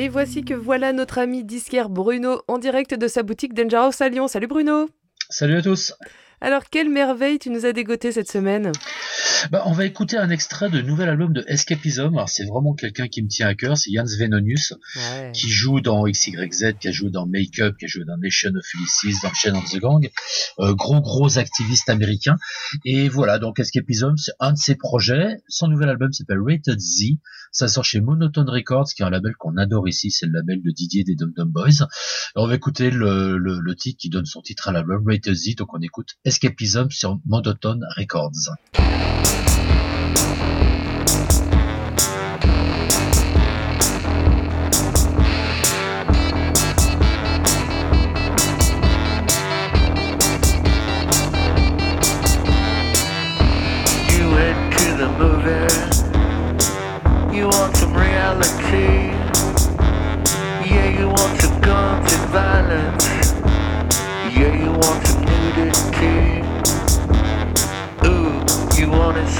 Et 0.00 0.08
voici 0.08 0.42
que 0.42 0.54
voilà 0.54 0.94
notre 0.94 1.18
ami 1.18 1.44
disquaire 1.44 1.90
Bruno 1.90 2.40
en 2.48 2.56
direct 2.56 2.94
de 2.94 3.06
sa 3.06 3.22
boutique 3.22 3.52
Danger 3.52 3.76
House 3.76 4.00
à 4.00 4.08
Lyon. 4.08 4.28
Salut 4.28 4.46
Bruno 4.46 4.88
Salut 5.28 5.58
à 5.58 5.62
tous. 5.62 5.92
Alors 6.40 6.70
quelle 6.70 6.88
merveille 6.88 7.38
tu 7.38 7.50
nous 7.50 7.66
as 7.66 7.74
dégoté 7.74 8.10
cette 8.10 8.30
semaine 8.30 8.72
Bah, 9.50 9.62
on 9.66 9.72
va 9.72 9.84
écouter 9.86 10.16
un 10.16 10.30
extrait 10.30 10.70
de 10.70 10.80
nouvel 10.82 11.08
album 11.08 11.32
de 11.32 11.44
Escapism. 11.46 12.14
Alors, 12.14 12.28
c'est 12.28 12.44
vraiment 12.44 12.74
quelqu'un 12.74 13.08
qui 13.08 13.22
me 13.22 13.28
tient 13.28 13.48
à 13.48 13.54
cœur. 13.54 13.76
C'est 13.76 13.90
Jans 13.92 14.04
Venonius, 14.18 14.74
Ouais. 14.96 15.32
qui 15.34 15.48
joue 15.50 15.80
dans 15.80 16.04
XYZ, 16.04 16.74
qui 16.80 16.88
a 16.88 16.92
joué 16.92 17.10
dans 17.10 17.26
Make 17.26 17.58
Up, 17.60 17.76
qui 17.78 17.84
a 17.86 17.88
joué 17.88 18.04
dans 18.04 18.16
Nation 18.18 18.50
of 18.54 18.64
Ulysses, 18.74 19.20
dans 19.22 19.32
Chain 19.34 19.54
of 19.54 19.70
the 19.70 19.78
Gang. 19.78 20.08
Euh, 20.58 20.74
gros, 20.74 21.00
gros 21.00 21.38
activiste 21.38 21.88
américain. 21.88 22.36
Et 22.84 23.08
voilà, 23.08 23.38
donc 23.38 23.58
Escapism, 23.60 24.16
c'est 24.16 24.32
un 24.40 24.52
de 24.52 24.58
ses 24.58 24.74
projets. 24.74 25.42
Son 25.48 25.68
nouvel 25.68 25.88
album 25.88 26.12
s'appelle 26.12 26.38
Rated 26.44 26.78
Z. 26.78 27.04
Ça 27.52 27.66
sort 27.66 27.84
chez 27.84 28.00
Monotone 28.00 28.48
Records, 28.48 28.88
qui 28.94 29.02
est 29.02 29.04
un 29.04 29.10
label 29.10 29.34
qu'on 29.36 29.56
adore 29.56 29.88
ici. 29.88 30.10
C'est 30.10 30.26
le 30.26 30.32
label 30.32 30.62
de 30.62 30.70
Didier 30.70 31.02
des 31.04 31.14
Dum 31.16 31.32
Dum 31.36 31.50
Boys. 31.50 31.82
Alors, 32.34 32.44
on 32.44 32.46
va 32.46 32.54
écouter 32.54 32.90
le, 32.90 33.38
le, 33.38 33.58
le 33.60 33.74
titre 33.74 33.98
qui 34.00 34.08
donne 34.08 34.26
son 34.26 34.40
titre 34.42 34.68
à 34.68 34.72
l'album, 34.72 35.02
Rated 35.06 35.34
Z. 35.34 35.56
Donc, 35.56 35.74
on 35.74 35.80
écoute 35.80 36.10
Escapism 36.24 36.90
sur 36.90 37.18
Monotone 37.26 37.84
Records. 37.96 38.50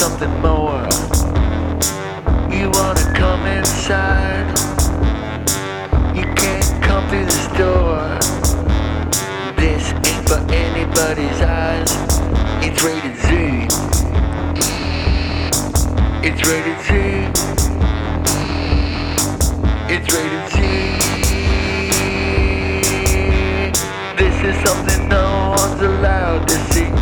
Something 0.01 0.35
more. 0.41 0.89
You 2.51 2.71
wanna 2.71 3.13
come 3.15 3.45
inside. 3.45 4.49
You 6.17 6.25
can't 6.43 6.83
come 6.83 7.07
through 7.11 7.27
this 7.27 7.47
door. 7.49 8.19
This 9.61 9.93
ain't 10.09 10.27
for 10.27 10.41
anybody's 10.51 11.41
eyes. 11.43 11.93
It's 12.65 12.83
rated 12.83 13.15
Z. 13.27 13.29
It's 16.27 16.43
rated 16.49 16.79
Z. 16.87 16.91
It's 19.95 20.09
rated 20.15 20.45
Z. 20.53 20.57
This 24.17 24.37
is 24.49 24.57
something 24.67 25.09
no 25.11 25.55
one's 25.59 25.83
allowed 25.83 26.49
to 26.49 26.55
see. 26.73 27.00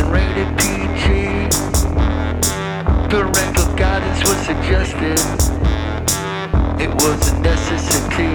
Something 0.00 0.12
rated 0.12 0.48
PG. 0.58 1.48
Parental 3.08 3.74
guidance 3.76 4.20
was 4.28 4.38
suggested. 4.46 5.18
It 6.80 6.90
was 7.02 7.32
a 7.32 7.38
necessity. 7.40 8.34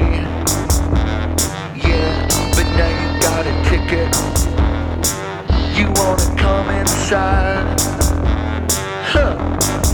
Yeah, 1.75 2.27
but 2.55 2.67
now 2.77 2.91
you 3.01 3.09
got 3.21 3.47
a 3.47 3.53
ticket. 3.69 4.11
You 5.77 5.87
wanna 5.95 6.35
come 6.37 6.69
inside? 6.69 7.79
Huh, 9.11 9.35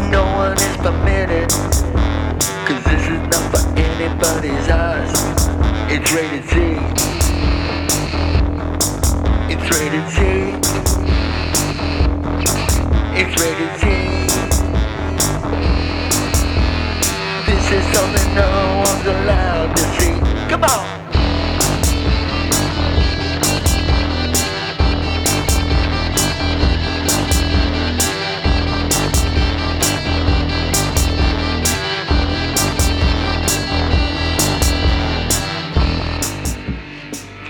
no 0.09 0.23
one 0.35 0.57
is 0.57 0.77
permitted. 0.77 1.49
Cause 2.65 2.83
this 2.85 3.03
is 3.07 3.21
not 3.31 3.45
for 3.51 3.63
anybody's 3.79 4.69
eyes. 4.69 5.11
It's 5.89 6.11
rated 6.11 6.45
Z. 6.45 6.55
It's 9.53 9.79
rated 9.79 10.09
Z. 10.09 10.70
It's 13.13 13.35
rated 13.41 13.73
Z. 13.77 13.85
This 17.45 17.71
is 17.71 17.83
something 17.93 18.35
no 18.35 18.83
one's 18.85 19.05
allowed 19.05 19.75
to 19.75 19.83
see. 19.99 20.15
Come 20.49 20.63
on. 20.63 20.85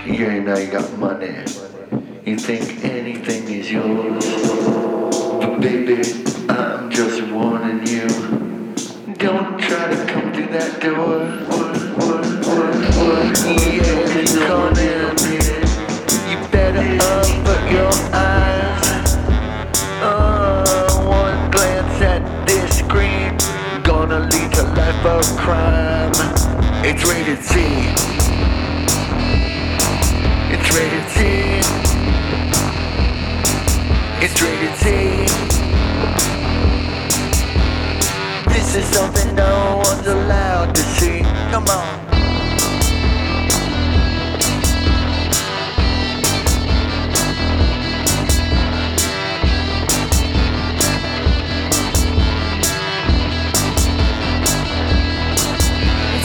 Yeah, 0.06 0.40
now 0.40 0.58
you 0.58 0.70
got 0.70 0.92
money. 0.98 1.44
You 2.24 2.36
think 2.36 2.84
anything 2.84 3.48
is 3.48 3.70
yours. 3.70 4.41
Baby, 5.62 6.02
I'm 6.48 6.90
just 6.90 7.22
warning 7.30 7.86
you. 7.86 8.08
Don't 9.14 9.60
try 9.60 9.94
to 9.94 10.06
come 10.08 10.32
through 10.32 10.48
that 10.48 10.80
door. 10.82 11.20
Yeah, 13.46 14.02
it's. 14.18 14.34
You 16.28 16.38
better 16.50 16.82
your 17.70 17.92
eyes. 18.12 19.14
Uh, 20.02 21.00
one 21.06 21.50
glance 21.52 22.02
at 22.02 22.44
this 22.44 22.78
screen. 22.80 23.38
Gonna 23.84 24.18
lead 24.18 24.52
to 24.54 24.64
life 24.64 25.06
of 25.06 25.24
crime. 25.38 26.10
It's 26.84 27.04
rated 27.06 27.40
Z. 27.44 27.60
It's 30.50 30.74
rated 30.74 31.08
Z. 31.10 31.91
It's 34.24 34.40
rated 34.40 34.76
Z. 34.76 34.86
This 38.54 38.76
is 38.76 38.84
something 38.94 39.34
no 39.34 39.82
one's 39.84 40.06
allowed 40.06 40.76
to 40.76 40.80
see. 40.80 41.22
Come 41.50 41.66
on. 41.66 41.98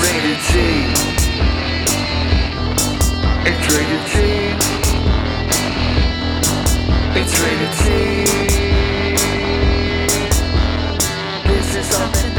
Rated 0.04 0.40
Z. 0.46 0.54
It's 3.50 3.74
rated 3.74 4.08
Z 4.10 4.47
eternity. 7.20 8.26
This 11.48 11.76
is 11.76 11.96
all 12.00 12.37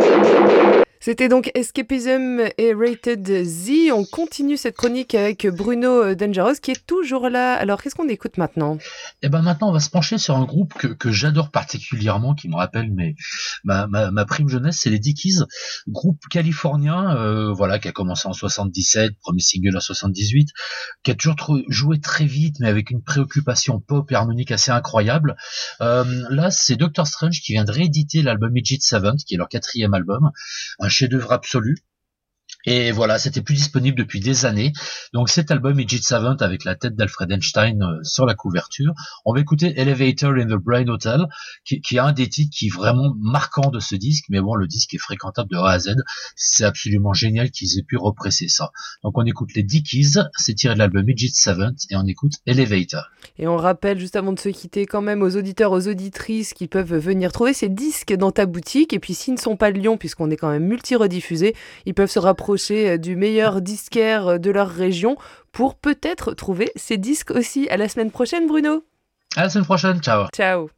Thank 0.00 0.62
you. 0.62 0.67
C'était 1.08 1.30
donc 1.30 1.50
Escapism 1.54 2.50
et 2.58 2.74
Rated 2.74 3.42
Z. 3.42 3.70
On 3.94 4.04
continue 4.04 4.58
cette 4.58 4.76
chronique 4.76 5.14
avec 5.14 5.46
Bruno 5.46 6.14
Dangerous 6.14 6.56
qui 6.60 6.72
est 6.72 6.86
toujours 6.86 7.30
là. 7.30 7.54
Alors 7.54 7.80
qu'est-ce 7.80 7.94
qu'on 7.94 8.10
écoute 8.10 8.36
maintenant? 8.36 8.76
Et 9.22 9.30
ben 9.30 9.40
maintenant, 9.40 9.70
on 9.70 9.72
va 9.72 9.80
se 9.80 9.88
pencher 9.88 10.18
sur 10.18 10.36
un 10.36 10.44
groupe 10.44 10.74
que, 10.74 11.10
j'adore 11.10 11.50
particulièrement, 11.50 12.34
qui 12.34 12.50
me 12.50 12.56
rappelle 12.56 12.92
ma, 13.64 14.24
prime 14.26 14.50
jeunesse, 14.50 14.80
c'est 14.82 14.90
les 14.90 14.98
Dickies, 14.98 15.38
groupe 15.88 16.20
californien, 16.30 17.16
euh, 17.16 17.54
voilà, 17.54 17.78
qui 17.78 17.88
a 17.88 17.92
commencé 17.92 18.28
en 18.28 18.34
77, 18.34 19.14
premier 19.18 19.40
single 19.40 19.78
en 19.78 19.80
78, 19.80 20.50
qui 21.04 21.10
a 21.10 21.14
toujours 21.14 21.58
joué 21.68 22.00
très 22.00 22.26
vite, 22.26 22.56
mais 22.60 22.68
avec 22.68 22.90
une 22.90 23.02
préoccupation 23.02 23.80
pop 23.80 24.12
et 24.12 24.14
harmonique 24.14 24.50
assez 24.50 24.72
incroyable. 24.72 25.36
Euh, 25.80 26.04
là, 26.28 26.50
c'est 26.50 26.76
Doctor 26.76 27.06
Strange 27.06 27.40
qui 27.40 27.52
vient 27.52 27.64
de 27.64 27.72
rééditer 27.72 28.20
l'album 28.20 28.52
Midget 28.52 28.76
Savant, 28.80 29.16
qui 29.16 29.36
est 29.36 29.38
leur 29.38 29.48
quatrième 29.48 29.94
album, 29.94 30.32
un 30.78 30.88
chef-d'œuvre 30.98 31.30
absolu. 31.30 31.78
Et 32.66 32.90
voilà, 32.90 33.18
c'était 33.18 33.40
plus 33.40 33.54
disponible 33.54 33.96
depuis 33.96 34.18
des 34.20 34.44
années. 34.44 34.72
Donc 35.12 35.28
cet 35.28 35.50
album 35.50 35.76
Midget 35.76 36.02
Savant 36.02 36.34
avec 36.40 36.64
la 36.64 36.74
tête 36.74 36.96
d'Alfred 36.96 37.30
Einstein 37.30 37.80
euh, 37.82 38.02
sur 38.02 38.26
la 38.26 38.34
couverture. 38.34 38.92
On 39.24 39.32
va 39.32 39.40
écouter 39.40 39.78
Elevator 39.78 40.32
in 40.32 40.46
the 40.46 40.60
Brain 40.60 40.88
Hotel, 40.88 41.26
qui, 41.64 41.80
qui 41.80 41.96
est 41.96 42.00
un 42.00 42.12
des 42.12 42.28
titres 42.28 42.54
qui 42.54 42.66
est 42.66 42.74
vraiment 42.74 43.14
marquant 43.20 43.70
de 43.70 43.78
ce 43.78 43.94
disque. 43.94 44.24
Mais 44.28 44.40
bon, 44.40 44.56
le 44.56 44.66
disque 44.66 44.92
est 44.94 44.98
fréquentable 44.98 45.50
de 45.50 45.56
A 45.56 45.70
à 45.70 45.78
Z. 45.78 45.94
C'est 46.34 46.64
absolument 46.64 47.12
génial 47.12 47.50
qu'ils 47.50 47.78
aient 47.78 47.84
pu 47.84 47.96
represser 47.96 48.48
ça. 48.48 48.70
Donc 49.04 49.16
on 49.16 49.24
écoute 49.24 49.50
les 49.54 49.62
Dickies, 49.62 50.14
c'est 50.36 50.54
tiré 50.54 50.74
de 50.74 50.80
l'album 50.80 51.04
Midget 51.04 51.30
Savant, 51.32 51.74
et 51.90 51.96
on 51.96 52.06
écoute 52.06 52.32
Elevator. 52.46 53.08
Et 53.38 53.46
on 53.46 53.56
rappelle 53.56 54.00
juste 54.00 54.16
avant 54.16 54.32
de 54.32 54.38
se 54.38 54.48
quitter 54.48 54.84
quand 54.84 55.00
même 55.00 55.22
aux 55.22 55.36
auditeurs, 55.36 55.70
aux 55.70 55.86
auditrices 55.86 56.54
qui 56.54 56.66
peuvent 56.66 56.96
venir 56.96 57.30
trouver 57.30 57.52
ces 57.52 57.68
disques 57.68 58.14
dans 58.14 58.32
ta 58.32 58.46
boutique. 58.46 58.92
Et 58.92 58.98
puis 58.98 59.14
s'ils 59.14 59.34
ne 59.34 59.38
sont 59.38 59.56
pas 59.56 59.70
de 59.70 59.78
Lyon, 59.78 59.96
puisqu'on 59.96 60.28
est 60.30 60.36
quand 60.36 60.50
même 60.50 60.66
multi-rediffusé, 60.66 61.54
ils 61.86 61.94
peuvent 61.94 62.10
se 62.10 62.18
rapprocher 62.18 62.47
euh, 62.70 62.96
du 62.96 63.16
meilleur 63.16 63.60
disquaire 63.60 64.28
euh, 64.28 64.38
de 64.38 64.50
leur 64.50 64.68
région 64.68 65.16
pour 65.52 65.74
peut-être 65.74 66.34
trouver 66.34 66.70
ces 66.76 66.96
disques 66.96 67.30
aussi. 67.30 67.68
À 67.68 67.76
la 67.76 67.88
semaine 67.88 68.10
prochaine 68.10 68.46
Bruno. 68.46 68.84
À 69.36 69.42
la 69.42 69.50
semaine 69.50 69.64
prochaine, 69.64 70.00
ciao 70.00 70.26
Ciao. 70.34 70.68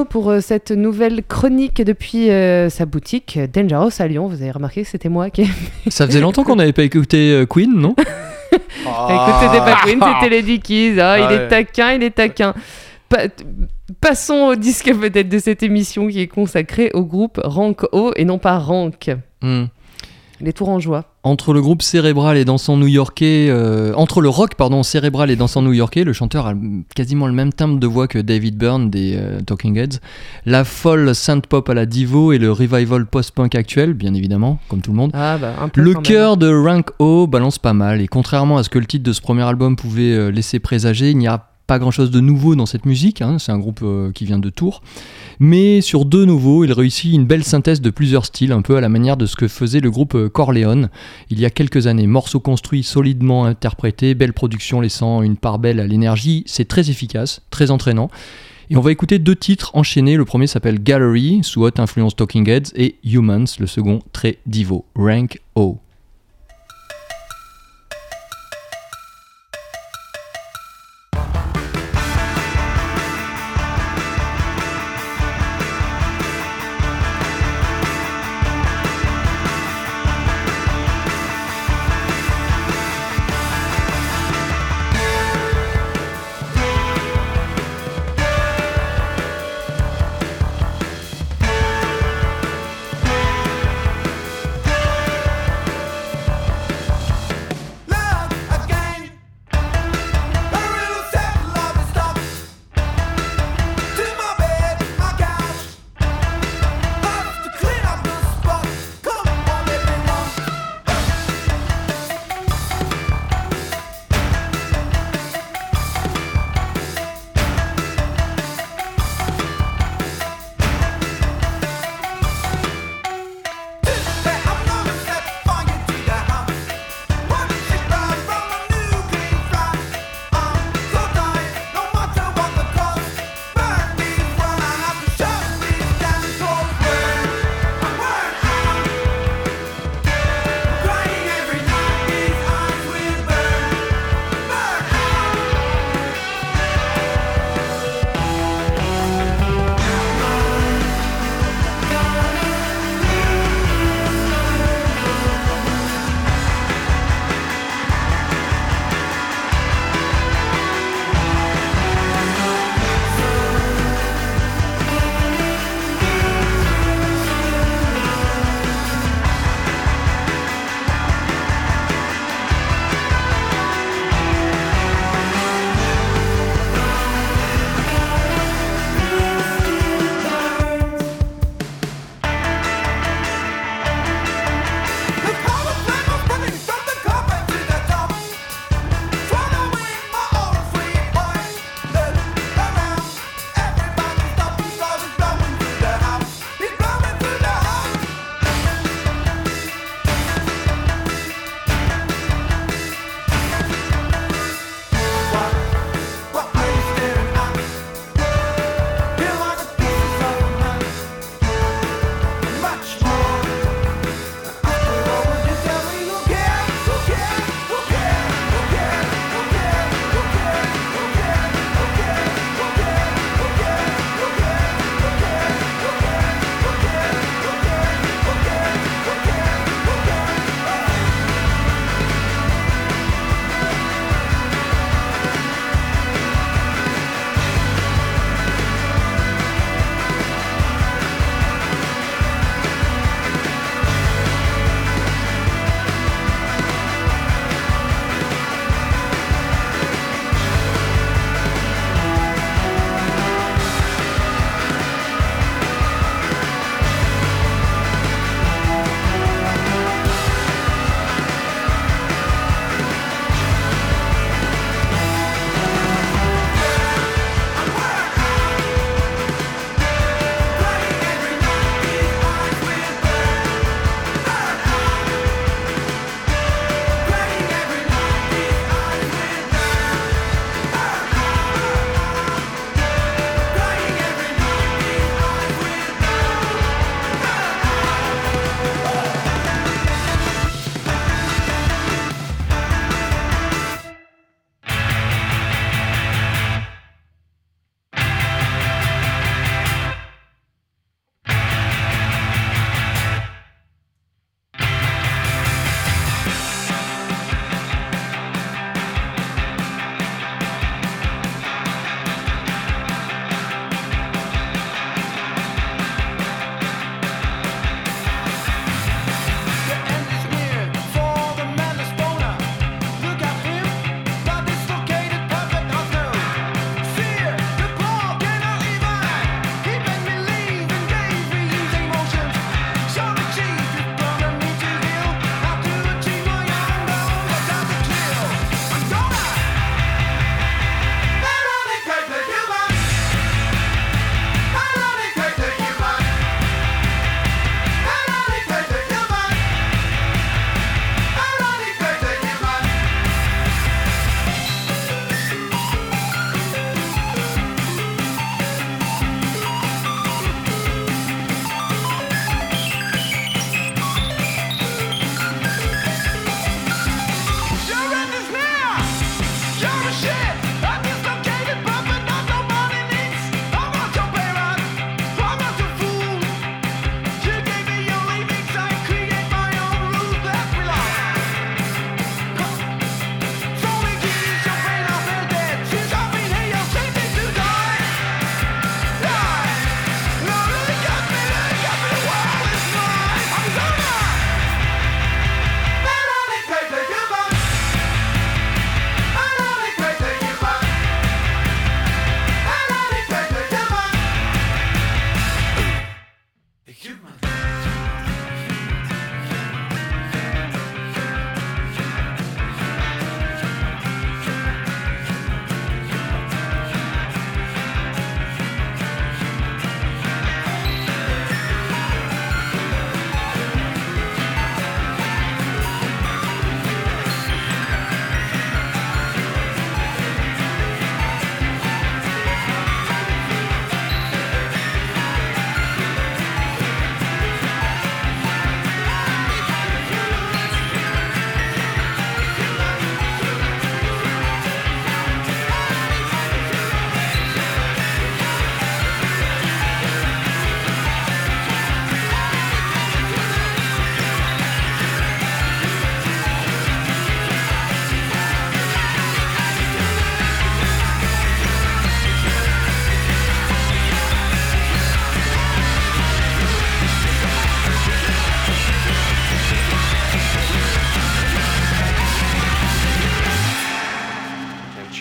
Bruno 0.00 0.04
pour 0.08 0.30
euh, 0.30 0.40
cette 0.40 0.70
nouvelle 0.70 1.22
chronique 1.26 1.82
depuis 1.82 2.30
euh, 2.30 2.68
sa 2.70 2.86
boutique 2.86 3.38
Dangerous 3.52 3.90
à 3.98 4.06
Lyon. 4.06 4.26
Vous 4.28 4.40
avez 4.42 4.50
remarqué 4.50 4.82
que 4.82 4.88
c'était 4.88 5.08
moi 5.08 5.30
qui 5.30 5.46
Ça 5.88 6.06
faisait 6.06 6.20
longtemps 6.20 6.44
qu'on 6.44 6.56
n'avait 6.56 6.72
pas 6.72 6.82
écouté 6.84 7.32
euh, 7.32 7.46
Queen, 7.46 7.72
non? 7.74 7.94
Écoute, 8.52 9.34
c'était 9.42 9.58
pas 9.58 9.76
Queen, 9.84 10.00
c'était 10.00 10.30
les 10.30 10.42
Dickies. 10.42 10.98
Ah, 11.00 11.18
Il 11.18 11.26
Ouais. 11.26 11.44
est 11.44 11.48
taquin, 11.48 11.92
il 11.92 12.02
est 12.02 12.10
taquin. 12.10 12.54
Pa- 13.08 13.28
Passons 14.00 14.46
au 14.50 14.54
disque 14.54 14.92
peut-être 14.98 15.28
de 15.28 15.38
cette 15.38 15.62
émission 15.62 16.08
qui 16.08 16.20
est 16.20 16.28
consacrée 16.28 16.90
au 16.94 17.04
groupe 17.04 17.40
Rank 17.42 17.82
O 17.92 18.12
et 18.16 18.24
non 18.24 18.38
pas 18.38 18.58
Rank. 18.58 19.10
Hmm. 19.42 19.64
Les 20.40 20.52
Tourangeois. 20.52 21.04
Entre 21.22 21.52
le 21.52 21.60
groupe 21.60 21.82
cérébral 21.82 22.38
et 22.38 22.46
dansant 22.46 22.78
new-yorkais, 22.78 23.48
euh, 23.50 23.92
entre 23.94 24.22
le 24.22 24.30
rock 24.30 24.54
pardon 24.54 24.82
cérébral 24.82 25.30
et 25.30 25.36
dansant 25.36 25.60
new-yorkais, 25.60 26.02
le 26.02 26.14
chanteur 26.14 26.46
a 26.46 26.54
quasiment 26.94 27.26
le 27.26 27.34
même 27.34 27.52
timbre 27.52 27.78
de 27.78 27.86
voix 27.86 28.08
que 28.08 28.18
David 28.18 28.56
Byrne 28.56 28.88
des 28.88 29.16
euh, 29.18 29.40
Talking 29.42 29.76
Heads, 29.76 29.98
la 30.46 30.64
folle 30.64 31.14
synth 31.14 31.46
pop 31.46 31.68
à 31.68 31.74
la 31.74 31.84
Divo 31.84 32.32
et 32.32 32.38
le 32.38 32.50
revival 32.50 33.04
post-punk 33.04 33.54
actuel, 33.54 33.92
bien 33.92 34.14
évidemment, 34.14 34.60
comme 34.68 34.80
tout 34.80 34.92
le 34.92 34.96
monde. 34.96 35.10
Ah 35.12 35.36
bah 35.36 35.56
un 35.60 35.68
peu. 35.68 35.82
Le 35.82 35.92
cœur 35.92 36.38
de 36.38 36.50
Rank 36.50 36.88
O 36.98 37.26
balance 37.26 37.58
pas 37.58 37.74
mal 37.74 38.00
et 38.00 38.08
contrairement 38.08 38.56
à 38.56 38.62
ce 38.62 38.70
que 38.70 38.78
le 38.78 38.86
titre 38.86 39.04
de 39.04 39.12
ce 39.12 39.20
premier 39.20 39.42
album 39.42 39.76
pouvait 39.76 40.14
euh, 40.14 40.30
laisser 40.30 40.58
présager, 40.58 41.10
il 41.10 41.18
n'y 41.18 41.28
a 41.28 41.49
pas 41.70 41.78
grand 41.78 41.92
chose 41.92 42.10
de 42.10 42.18
nouveau 42.18 42.56
dans 42.56 42.66
cette 42.66 42.84
musique, 42.84 43.22
hein, 43.22 43.38
c'est 43.38 43.52
un 43.52 43.58
groupe 43.60 43.82
euh, 43.84 44.10
qui 44.10 44.24
vient 44.24 44.40
de 44.40 44.50
Tours. 44.50 44.82
Mais 45.38 45.80
sur 45.80 46.04
deux 46.04 46.24
nouveaux, 46.24 46.64
il 46.64 46.72
réussit 46.72 47.14
une 47.14 47.26
belle 47.26 47.44
synthèse 47.44 47.80
de 47.80 47.90
plusieurs 47.90 48.26
styles, 48.26 48.50
un 48.50 48.60
peu 48.60 48.76
à 48.76 48.80
la 48.80 48.88
manière 48.88 49.16
de 49.16 49.24
ce 49.24 49.36
que 49.36 49.46
faisait 49.46 49.78
le 49.78 49.88
groupe 49.88 50.16
euh, 50.16 50.28
Corleone 50.28 50.88
il 51.30 51.38
y 51.38 51.44
a 51.44 51.50
quelques 51.50 51.86
années. 51.86 52.08
Morceaux 52.08 52.40
construits 52.40 52.82
solidement 52.82 53.44
interprétés, 53.44 54.14
belle 54.14 54.32
production 54.32 54.80
laissant 54.80 55.22
une 55.22 55.36
part 55.36 55.60
belle 55.60 55.78
à 55.78 55.86
l'énergie, 55.86 56.42
c'est 56.44 56.66
très 56.66 56.90
efficace, 56.90 57.40
très 57.50 57.70
entraînant. 57.70 58.10
Et 58.68 58.76
on 58.76 58.80
va 58.80 58.90
écouter 58.90 59.20
deux 59.20 59.36
titres 59.36 59.70
enchaînés. 59.74 60.16
Le 60.16 60.24
premier 60.24 60.48
s'appelle 60.48 60.82
Gallery, 60.82 61.38
sous 61.44 61.62
haute 61.62 61.78
influence 61.78 62.16
Talking 62.16 62.48
Heads, 62.48 62.72
et 62.74 62.96
Humans, 63.04 63.46
le 63.60 63.68
second 63.68 64.00
très 64.10 64.38
divo, 64.44 64.86
Rank 64.96 65.38
O. 65.54 65.78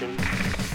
information. 0.01 0.68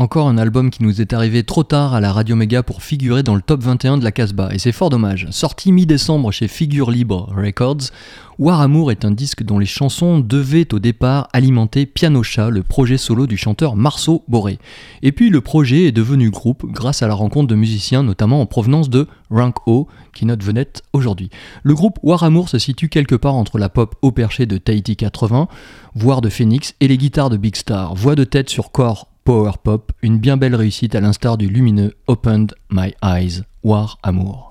Encore 0.00 0.28
un 0.28 0.38
album 0.38 0.70
qui 0.70 0.82
nous 0.82 1.02
est 1.02 1.12
arrivé 1.12 1.42
trop 1.42 1.62
tard 1.62 1.92
à 1.92 2.00
la 2.00 2.10
Radio 2.10 2.34
Méga 2.34 2.62
pour 2.62 2.82
figurer 2.82 3.22
dans 3.22 3.34
le 3.34 3.42
top 3.42 3.62
21 3.62 3.98
de 3.98 4.04
la 4.04 4.12
Casbah, 4.12 4.48
et 4.50 4.58
c'est 4.58 4.72
fort 4.72 4.88
dommage. 4.88 5.26
Sorti 5.30 5.72
mi-décembre 5.72 6.32
chez 6.32 6.48
Figure 6.48 6.90
Libre 6.90 7.30
Records, 7.36 7.90
War 8.38 8.62
Amour 8.62 8.90
est 8.90 9.04
un 9.04 9.10
disque 9.10 9.42
dont 9.42 9.58
les 9.58 9.66
chansons 9.66 10.18
devaient 10.18 10.72
au 10.72 10.78
départ 10.78 11.28
alimenter 11.34 11.84
Piano 11.84 12.22
Chat, 12.22 12.48
le 12.48 12.62
projet 12.62 12.96
solo 12.96 13.26
du 13.26 13.36
chanteur 13.36 13.76
Marceau 13.76 14.24
Boré. 14.26 14.58
Et 15.02 15.12
puis 15.12 15.28
le 15.28 15.42
projet 15.42 15.84
est 15.84 15.92
devenu 15.92 16.30
groupe 16.30 16.64
grâce 16.64 17.02
à 17.02 17.06
la 17.06 17.12
rencontre 17.12 17.48
de 17.48 17.54
musiciens, 17.54 18.02
notamment 18.02 18.40
en 18.40 18.46
provenance 18.46 18.88
de 18.88 19.06
Rank 19.28 19.56
O, 19.66 19.86
qui 20.14 20.24
est 20.24 20.28
notre 20.28 20.46
vedette 20.46 20.80
aujourd'hui. 20.94 21.28
Le 21.62 21.74
groupe 21.74 21.98
War 22.02 22.22
Amour 22.22 22.48
se 22.48 22.58
situe 22.58 22.88
quelque 22.88 23.16
part 23.16 23.34
entre 23.34 23.58
la 23.58 23.68
pop 23.68 23.94
au 24.00 24.12
perché 24.12 24.46
de 24.46 24.56
Tahiti 24.56 24.96
80, 24.96 25.46
voire 25.94 26.22
de 26.22 26.30
Phoenix, 26.30 26.74
et 26.80 26.88
les 26.88 26.96
guitares 26.96 27.28
de 27.28 27.36
Big 27.36 27.54
Star. 27.54 27.94
Voix 27.94 28.14
de 28.14 28.24
tête 28.24 28.48
sur 28.48 28.72
corps 28.72 29.09
power 29.24 29.52
pop, 29.62 29.92
une 30.02 30.18
bien 30.18 30.36
belle 30.36 30.54
réussite 30.54 30.94
à 30.94 31.00
l'instar 31.00 31.36
du 31.36 31.48
lumineux 31.48 31.94
Opened 32.06 32.54
My 32.70 32.94
Eyes, 33.02 33.42
War 33.62 33.98
Amour. 34.02 34.49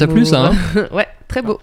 Ça 0.00 0.06
t'a 0.06 0.12
plu 0.12 0.26
ça 0.26 0.46
hein 0.46 0.88
Ouais, 0.92 1.06
très 1.28 1.42
beau. 1.42 1.60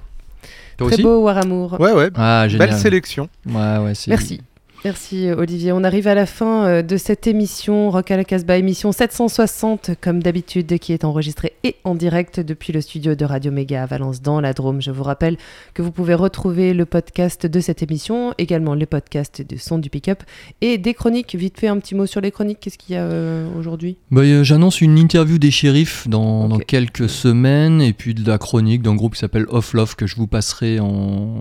Toi 0.78 0.88
très 0.88 0.96
aussi 0.96 1.04
beau 1.04 1.24
War 1.24 1.38
Amour. 1.40 1.80
Ouais, 1.80 1.92
ouais. 1.92 2.10
Ah, 2.16 2.48
génial. 2.48 2.70
Belle 2.70 2.78
sélection. 2.80 3.30
Ouais, 3.48 3.78
ouais, 3.80 3.96
c'est- 3.96 4.10
Merci. 4.12 4.42
Merci 4.88 5.30
Olivier. 5.38 5.74
On 5.74 5.84
arrive 5.84 6.08
à 6.08 6.16
la 6.16 6.26
fin 6.26 6.66
euh, 6.66 6.82
de 6.82 6.96
cette 6.96 7.28
émission 7.28 7.92
Rock 7.92 8.10
à 8.10 8.16
la 8.16 8.24
Casbah, 8.24 8.58
émission 8.58 8.94
760 8.94 9.92
comme 10.00 10.24
d'habitude, 10.24 10.80
qui 10.80 10.94
est 10.94 11.04
enregistrée 11.04 11.52
et 11.66 11.76
en 11.84 11.94
direct 11.94 12.40
depuis 12.40 12.72
le 12.72 12.80
studio 12.80 13.14
de 13.14 13.26
Radio 13.26 13.52
Méga 13.52 13.84
à 13.84 13.86
Valence 13.86 14.22
dans 14.22 14.40
la 14.40 14.54
Drôme. 14.54 14.82
Je 14.82 14.92
vous 14.92 15.04
rappelle 15.04 15.36
que 15.74 15.82
vous 15.82 15.92
pouvez 15.92 16.14
retrouver 16.14 16.74
le 16.74 16.86
podcast 16.86 17.46
de 17.46 17.60
cette 17.60 17.84
émission, 17.84 18.34
également 18.38 18.76
les 18.76 18.86
podcasts 18.86 19.42
de 19.42 19.58
Son 19.58 19.78
du 19.78 19.90
Pick-up 19.90 20.24
et 20.62 20.78
des 20.78 20.94
chroniques. 20.94 21.36
Vite 21.36 21.60
fait 21.60 21.68
un 21.68 21.80
petit 21.80 21.94
mot 21.94 22.06
sur 22.06 22.22
les 22.22 22.32
chroniques. 22.32 22.62
Qu'est-ce 22.62 22.78
qu'il 22.78 22.96
y 22.96 22.98
a 22.98 23.04
euh, 23.04 23.46
aujourd'hui? 23.60 23.98
Bah, 24.10 24.22
euh, 24.22 24.46
J'annonce 24.46 24.80
une 24.80 24.98
interview 24.98 25.38
des 25.38 25.52
shérifs 25.52 26.08
dans, 26.08 26.48
quelques 26.60 27.10
semaines 27.10 27.82
et 27.82 27.92
puis 27.92 28.14
de 28.14 28.26
la 28.26 28.38
chronique 28.38 28.84
d'un 28.84 28.96
groupe 28.96 29.16
qui 29.16 29.20
s'appelle 29.20 29.48
Off 29.50 29.74
Love 29.74 29.98
que 29.98 30.08
je 30.08 30.16
vous 30.16 30.28
passerai 30.28 30.80
en... 30.80 31.40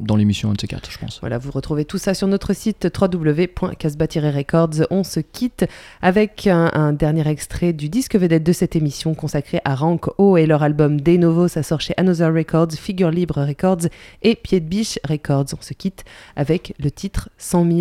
dans 0.00 0.16
l'émission 0.16 0.48
1 0.48 0.54
de 0.54 0.60
ces 0.62 0.68
quatre, 0.68 0.90
je 0.90 0.96
pense. 0.96 1.20
Voilà, 1.20 1.36
vous 1.36 1.50
retrouvez 1.50 1.84
tout 1.84 1.98
ça 1.98 2.14
sur 2.14 2.28
notre 2.28 2.54
site 2.62 2.86
www.casbah-records. 3.00 4.86
On 4.90 5.02
se 5.02 5.18
quitte 5.20 5.64
avec 6.00 6.46
un, 6.46 6.70
un 6.74 6.92
dernier 6.92 7.26
extrait 7.28 7.72
du 7.72 7.88
disque 7.88 8.14
vedette 8.16 8.44
de 8.44 8.52
cette 8.52 8.76
émission 8.76 9.14
consacré 9.14 9.60
à 9.64 9.74
Rank 9.74 10.06
O 10.18 10.36
et 10.36 10.46
leur 10.46 10.62
album 10.62 11.00
De 11.00 11.16
Novo. 11.16 11.48
Ça 11.48 11.62
sort 11.64 11.80
chez 11.80 11.94
Another 11.96 12.32
Records, 12.32 12.72
Figure 12.72 13.10
Libre 13.10 13.42
Records 13.42 13.88
et 14.22 14.36
Pied 14.36 14.60
de 14.60 14.66
Biche 14.66 14.98
Records. 15.08 15.46
On 15.58 15.62
se 15.62 15.74
quitte 15.74 16.04
avec 16.36 16.74
le 16.78 16.90
titre 16.90 17.30
100 17.38 17.70
000. 17.70 17.78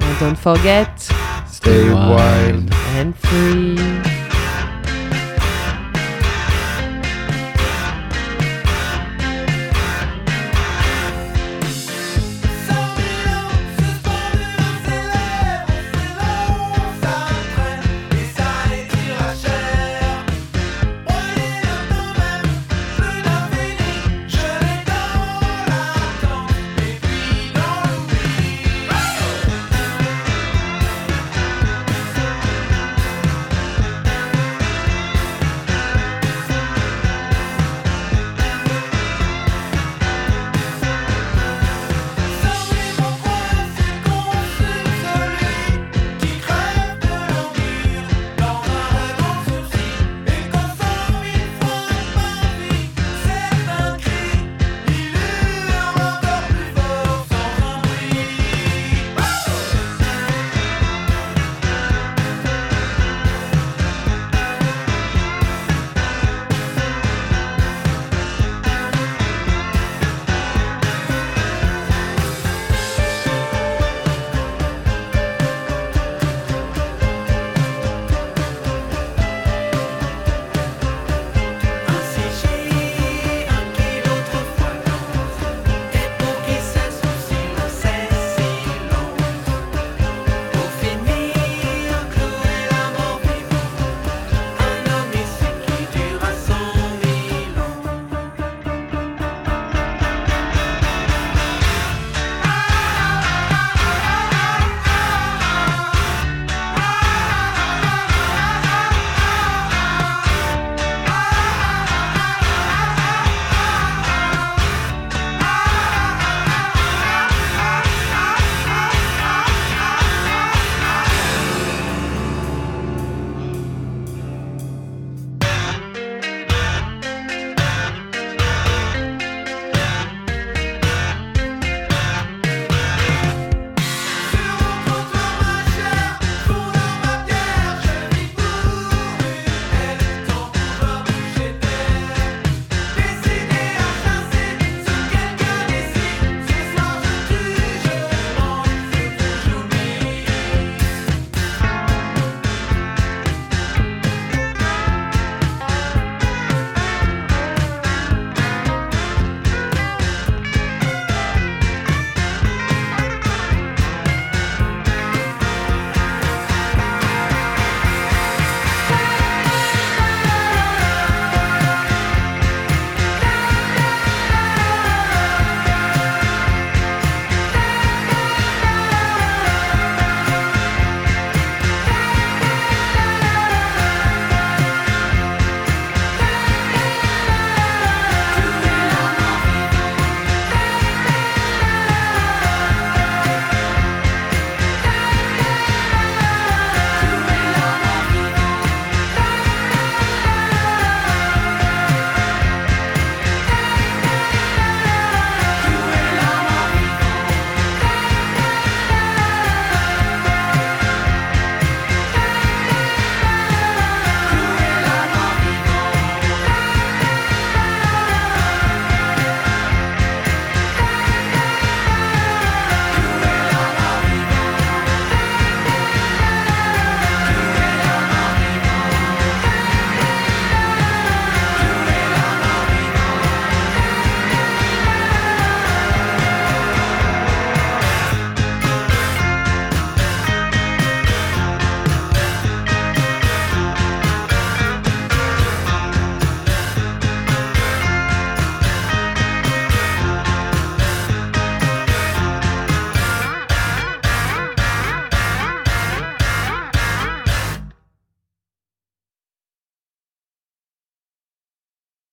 And 0.00 0.20
don't 0.20 0.36
forget, 0.36 0.86
Stay 1.50 1.90
wild. 1.90 2.70
and 2.96 3.12
free. 3.16 4.17